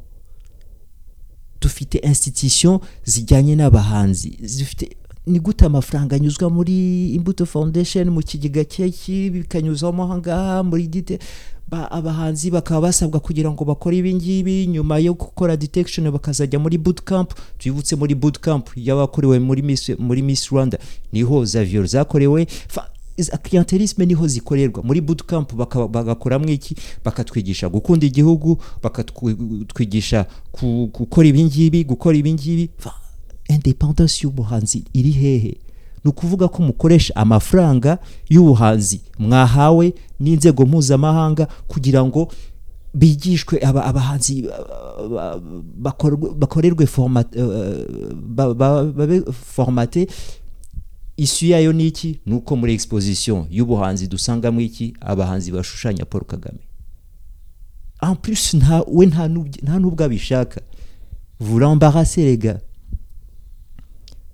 Dufite 1.62 1.98
institution 1.98 2.80
zijyanye 3.06 3.56
n'abahanzi. 3.56 4.38
Zifite 4.42 4.90
ni 5.28 5.40
gute 5.40 5.66
amafaranga 5.66 6.16
anyuzwa 6.16 6.50
muri 6.50 7.10
imbuto 7.14 7.46
foundation 7.46 8.10
mu 8.10 8.22
kigega 8.22 8.64
cyeki 8.66 9.30
bikanyuzwamo 9.30 10.04
ahangaha 10.04 10.64
muri 10.64 10.88
dite 10.88 11.20
ba, 11.68 11.92
abahanzi 11.92 12.52
bakaba 12.52 12.82
basabwa 12.82 13.20
kugira 13.20 13.52
ngo 13.52 13.66
bakore 13.66 13.98
ibi 13.98 14.14
ngibi 14.16 14.68
nyuma 14.68 14.98
yo 14.98 15.14
gukora 15.14 15.58
detection 15.58 16.12
bakazajya 16.12 16.60
muri 16.60 16.78
bootcamp. 16.78 17.34
Twibutse 17.60 17.96
muri 17.96 18.16
bootcamp 18.16 18.70
y'abakorewe 18.76 19.40
muri 19.40 19.62
Miss, 19.62 19.90
muri 20.00 20.22
Miss 20.22 20.50
Rwanda. 20.52 20.80
Niho 21.14 21.46
Xavier 21.46 21.86
zakorewe. 21.88 22.48
Clientelisme 23.44 24.06
ni 24.06 24.14
ho 24.14 24.28
zikorerwa 24.28 24.84
muri 24.84 25.02
bootcamp 25.02 25.54
bagakoramo 25.92 26.46
iki 26.50 26.76
bakatwigisha 27.06 27.70
gukunda 27.70 28.06
igihugu 28.06 28.58
bakatwigisha 28.84 30.26
gukora 30.94 31.28
ibi 31.28 31.44
ngibi 31.44 31.84
gukora 31.84 32.18
ibi 32.18 32.34
ngibi 32.34 32.70
Fa- 32.78 32.94
independence 33.50 34.24
y'ubuhanzi 34.24 34.84
iri 34.94 35.12
hehe 35.12 35.58
ni 36.04 36.10
ukuvuga 36.10 36.48
ko 36.48 36.64
mukoresha 36.64 37.16
amafaranga 37.16 37.98
y'ubuhanzi 38.30 39.02
mwahawe 39.20 39.94
n'inzego 40.20 40.66
mpuzamahanga 40.66 41.48
kugira 41.68 42.06
ngo 42.06 42.32
bigishwe 42.94 43.60
aba- 43.66 43.86
abahanzi 43.86 44.48
bakorerwe 46.40 46.88
eh, 47.34 49.24
formate 49.32 50.08
isu 51.20 51.46
yayo 51.46 51.74
ni 51.74 51.88
iki 51.88 52.20
ni 52.26 52.34
uko 52.34 52.56
muri 52.56 52.74
exposition 52.74 53.48
y'ubuhanzi 53.52 54.08
dusangamo 54.08 54.62
iki? 54.62 54.94
Abahanzi 55.02 55.52
bashushanya 55.52 56.06
paul 56.06 56.24
kagame. 56.24 56.60
En 58.02 58.16
plus 58.16 58.54
nta 58.54 58.84
we 58.88 59.06
nta 59.06 59.28
n'ubwo- 59.28 60.04
abishaka. 60.04 60.62
Les 62.18 62.38
gars. 62.38 62.62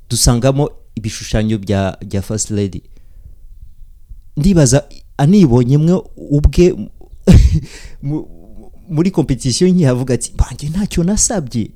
Dusangamo 0.09 0.69
ibishushanyo 0.95 1.57
bya 1.57 1.97
bya 2.07 2.21
first 2.21 2.49
lady. 2.51 2.81
Ndibaza 4.37 4.85
anibonye 5.17 5.77
mwe 5.77 6.01
ubwe 6.17 6.75
mu- 8.03 8.27
muri 8.89 9.11
competition 9.11 9.71
nkihavuga 9.71 10.13
ati 10.13 10.31
banjye 10.37 10.69
ntacyo 10.69 11.03
nasabye. 11.03 11.71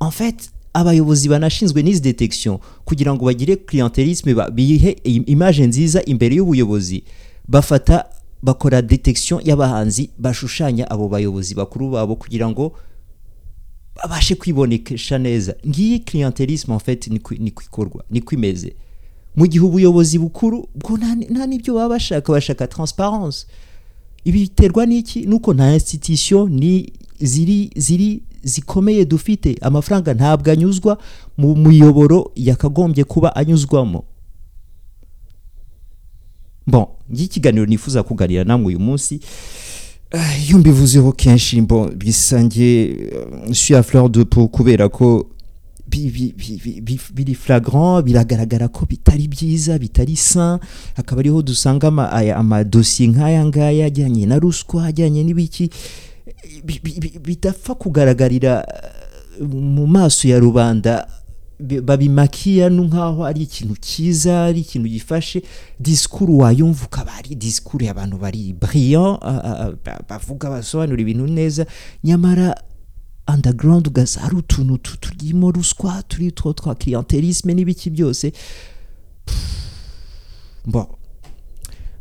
En 0.00 0.10
fait 0.10 0.50
abayobozi 0.74 1.28
banashinzwe 1.28 1.82
n'izi 1.82 2.00
detection 2.00 2.58
kugira 2.84 3.14
ngo 3.14 3.24
bagire 3.24 3.56
clientelisme 3.56 4.34
bihe 4.52 4.96
im- 5.04 5.24
image 5.26 5.66
nziza 5.66 6.02
imbere 6.04 6.34
y'ubuyobozi. 6.36 7.04
Bafata 7.48 8.04
bakora 8.42 8.82
detection 8.82 9.40
y'abahanzi 9.44 10.10
bashushanya 10.18 10.90
abo 10.90 11.08
bayobozi 11.08 11.54
bakuru 11.54 11.90
babo 11.90 12.16
kugira 12.16 12.48
ngo 12.48 12.72
babashe 13.96 14.34
kwibonekesha 14.34 15.18
neza. 15.18 15.54
Ngiyi 15.68 15.98
clientelisme 15.98 16.74
en 16.74 16.80
fait 16.80 17.06
niko 17.08 17.34
niko 17.34 17.62
ikorwa 17.62 18.04
niko 18.10 18.34
imeze 18.34 18.74
mu 19.36 19.46
gihe 19.46 19.64
ubuyobozi 19.64 20.18
bukuru 20.18 20.68
bwo 20.74 20.96
nta 20.96 21.46
n'ibyo 21.46 21.74
baba 21.74 21.98
bashaka 22.28 22.66
transparence. 22.66 23.46
Ibi 24.24 24.38
biterwa 24.38 24.86
n'iki? 24.86 25.26
Nuko 25.26 25.54
nta 25.54 25.74
institution 25.74 26.52
ni 26.52 26.92
ziri 27.22 27.70
ziri 27.76 28.22
zikomeye 28.42 29.04
dufite 29.04 29.56
amafaranga 29.60 30.14
ntabwo 30.14 30.50
anyuzwa 30.52 30.98
mu 31.38 31.54
muyoboro 31.56 32.32
yakagombye 32.36 33.04
kuba 33.04 33.36
anyuzwamo. 33.36 34.04
Bon 36.66 36.86
ngiye 37.12 37.24
ikiganiro 37.26 37.66
nifuza 37.66 38.02
kuganira 38.02 38.44
namwe 38.44 38.66
uyu 38.66 38.80
munsi. 38.80 39.20
Iyo 40.48 40.58
mbivuzeho 40.58 41.12
kenshi 41.12 41.60
mbo 41.60 41.88
bisangiye 41.88 42.96
suis 43.52 43.74
à 43.76 43.82
fleur 43.82 44.08
de 44.10 44.24
peau 44.24 44.48
kubera 44.48 44.88
ko 44.88 45.26
bi- 45.88 46.10
bi- 46.10 46.34
bi- 46.36 46.60
bi- 46.64 46.80
bi- 46.80 47.00
biri 47.14 47.34
flagrant 47.34 48.02
biragaragara 48.04 48.68
ko 48.68 48.86
bitari 48.86 49.28
byiza 49.28 49.78
bitari 49.78 50.16
sain. 50.16 50.58
Hakaba 50.96 51.20
ariho 51.20 51.42
dusanga 51.42 51.88
amadosiye 52.36 53.08
nk'aya 53.08 53.44
ngaya 53.46 53.86
ajyanye 53.86 54.26
na 54.26 54.38
ruswa 54.38 54.86
ajyanye 54.86 55.24
n'ibiki. 55.24 55.68
bi- 55.68 55.70
bi- 55.70 55.70
bi- 55.70 56.11
bidapfa 57.22 57.74
kugaragarira 57.74 58.66
eh, 59.40 59.46
mu 59.48 59.86
maso 59.86 60.28
ya 60.28 60.38
rubanda 60.38 61.08
bi- 61.60 61.80
babimakiya 61.80 62.70
nk'aho 62.70 63.24
ari 63.24 63.42
ikintu 63.42 63.76
cyiza 63.80 64.44
ari 64.44 64.60
ikintu 64.60 64.88
gifashe 64.88 65.42
disikuru 65.80 66.38
wayumva 66.38 66.84
ukaba 66.86 67.12
ari 67.14 67.34
disikuru 67.34 67.84
y'abantu 67.84 68.16
bari 68.18 68.54
ba- 69.84 70.00
bavuga 70.08 70.50
basobanura 70.50 71.00
ibintu 71.02 71.26
neza 71.26 71.66
nyamara 72.04 72.54
underground 73.34 73.86
ugasa 73.86 74.20
hari 74.20 74.36
utuntu 74.36 74.78
tu- 74.78 74.96
turimo 75.00 75.50
ruswa 75.50 76.02
turi 76.02 76.32
two 76.32 76.52
twa 76.52 76.74
clientelisme 76.74 77.54
n'ibiki 77.54 77.90
byose 77.90 78.32
bon. 80.66 80.86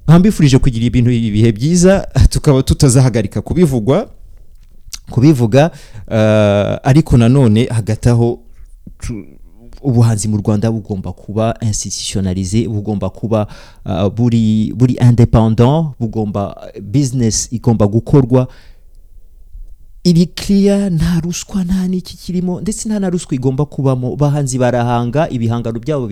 Nkambifurije 0.08 0.58
kugira 0.60 0.86
ibintu 0.86 1.12
ibihe 1.12 1.52
byiza 1.52 2.08
tukaba 2.30 2.64
tutazahagarika 2.64 3.42
kubivugwa. 3.42 4.10
Kubivuga 5.12 5.72
eh, 6.12 6.78
ariko 6.84 7.18
nanone 7.18 7.66
hagati 7.66 8.10
aho 8.10 8.40
ubuhanzi 9.82 10.28
mu 10.28 10.38
rwanda 10.38 10.72
bugomba 10.72 11.12
kuba 11.14 11.58
institutionalize 11.62 12.68
bugomba 12.68 13.10
kuba 13.10 13.48
uh, 13.86 14.08
buri 14.14 14.74
buri 14.78 14.94
independant 14.94 15.88
bugomba 16.00 16.72
business 16.82 17.50
igomba 17.52 17.88
gukorwa 17.88 18.48
iri 20.04 20.26
clear 20.26 20.92
nta 20.92 21.20
ruswa 21.20 21.64
nta 21.64 21.88
n'iki 21.88 22.18
kirimo 22.18 22.62
ndetse 22.62 22.90
nta 22.90 23.00
na 23.00 23.10
ruswa 23.10 23.36
igomba 23.36 23.66
kubamo. 23.66 24.14
Abahanzi 24.14 24.58
barahanga 24.58 25.30
ibihangano 25.30 25.80
byabo 25.80 26.08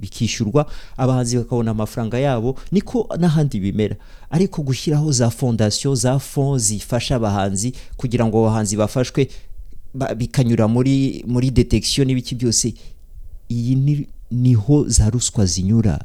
bikishyurwa 0.00 0.66
abahanzi 0.96 1.36
bakabona 1.36 1.70
amafaranga 1.70 2.18
yabo 2.18 2.56
niko 2.72 3.08
n'ahandi 3.18 3.60
bimera. 3.60 3.96
Ariko 4.30 4.62
gushyiraho 4.62 5.12
za 5.12 5.30
fondasiyo 5.30 5.94
za 5.94 6.18
fond 6.18 6.60
zifasha 6.60 7.16
abahanzi 7.16 7.72
kugira 7.96 8.24
ngo 8.26 8.38
abahanzi 8.48 8.76
bafashwe 8.76 9.28
ba- 9.94 10.14
bikanyura 10.14 10.68
muri 10.68 11.24
muri 11.28 11.50
detection 11.50 12.06
n'ibiki 12.08 12.34
byose 12.34 12.74
iyi 13.48 13.74
ni, 13.76 14.06
ni 14.30 14.54
ho 14.54 14.88
za 14.88 15.10
ruswa 15.10 15.44
zinyura. 15.46 16.00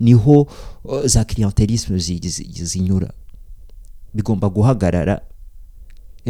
Niho 0.00 0.48
uh, 0.84 1.04
za 1.04 1.24
clientelisme 1.24 1.98
zi- 1.98 2.20
zi- 2.24 2.64
zinyura. 2.64 3.12
Bigomba 4.14 4.48
guhagarara. 4.48 5.20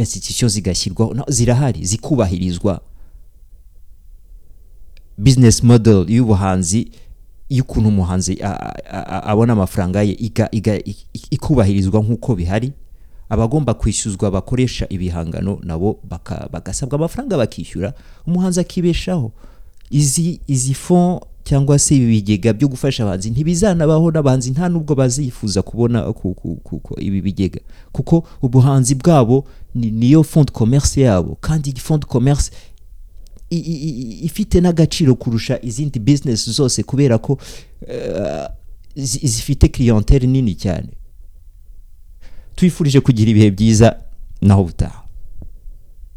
Institution 0.01 0.49
zigashyirwaho. 0.49 1.15
Zirahari 1.27 1.85
zikubahirizwa. 1.85 2.81
Business 5.17 5.63
model 5.63 6.05
y'ubuhanzi 6.09 6.91
y'ukuntu 7.49 7.89
umuhanzi 7.89 8.37
abona 9.23 9.53
amafaranga 9.53 10.03
ye 10.03 10.13
ikubahirizwa 11.31 12.01
nk'uko 12.01 12.35
bihari. 12.35 12.71
Abagomba 13.29 13.73
kwishyuzwa 13.73 14.31
bakoresha 14.31 14.85
ibihangano 14.89 15.59
nabo 15.63 15.99
bagasabwa 16.51 16.95
amafaranga 16.95 17.37
bakishyura. 17.37 17.93
Umuhanzi 18.27 18.59
akibeshaho. 18.59 19.31
Izi 19.89 20.39
izi 20.47 20.73
fond 20.73 21.21
cyangwa 21.51 21.79
se 21.79 21.95
ibi 21.95 22.05
bigega 22.07 22.53
byo 22.53 22.67
gufasha 22.71 23.03
abahanzi 23.03 23.29
ntibizanabaho 23.29 24.11
n'abahanzi 24.11 24.51
nta 24.55 24.69
nubwo 24.71 24.95
bazifuza 24.95 25.59
kubona 25.61 26.13
ku, 26.15 26.31
ku, 26.33 26.55
ku, 26.63 26.79
ku, 26.79 26.95
ibi 26.99 27.21
bigega. 27.21 27.59
Kuko 27.91 28.23
ubuhanzi 28.41 28.95
bwabo 28.95 29.43
ni, 29.75 29.91
niyo 29.91 30.23
fond 30.23 30.47
de 30.47 30.53
commerce 30.53 31.01
yabo. 31.01 31.35
Kandi 31.41 31.75
fond 31.75 32.01
de 32.01 32.07
commerce 32.07 32.51
ifite 33.49 34.61
n'agaciro 34.61 35.15
kurusha 35.15 35.59
izindi 35.61 35.99
business 35.99 36.49
zose 36.49 36.83
kubera 36.83 37.17
ko 37.17 37.37
eh, 37.87 38.47
zi- 38.95 39.27
zifite 39.27 39.67
clientele 39.67 40.27
nini 40.27 40.55
cyane. 40.55 40.87
Twifurije 42.55 42.99
kugira 43.03 43.31
ibihe 43.31 43.51
byiza 43.51 43.99
naho 44.41 44.63
butaha. 44.63 45.03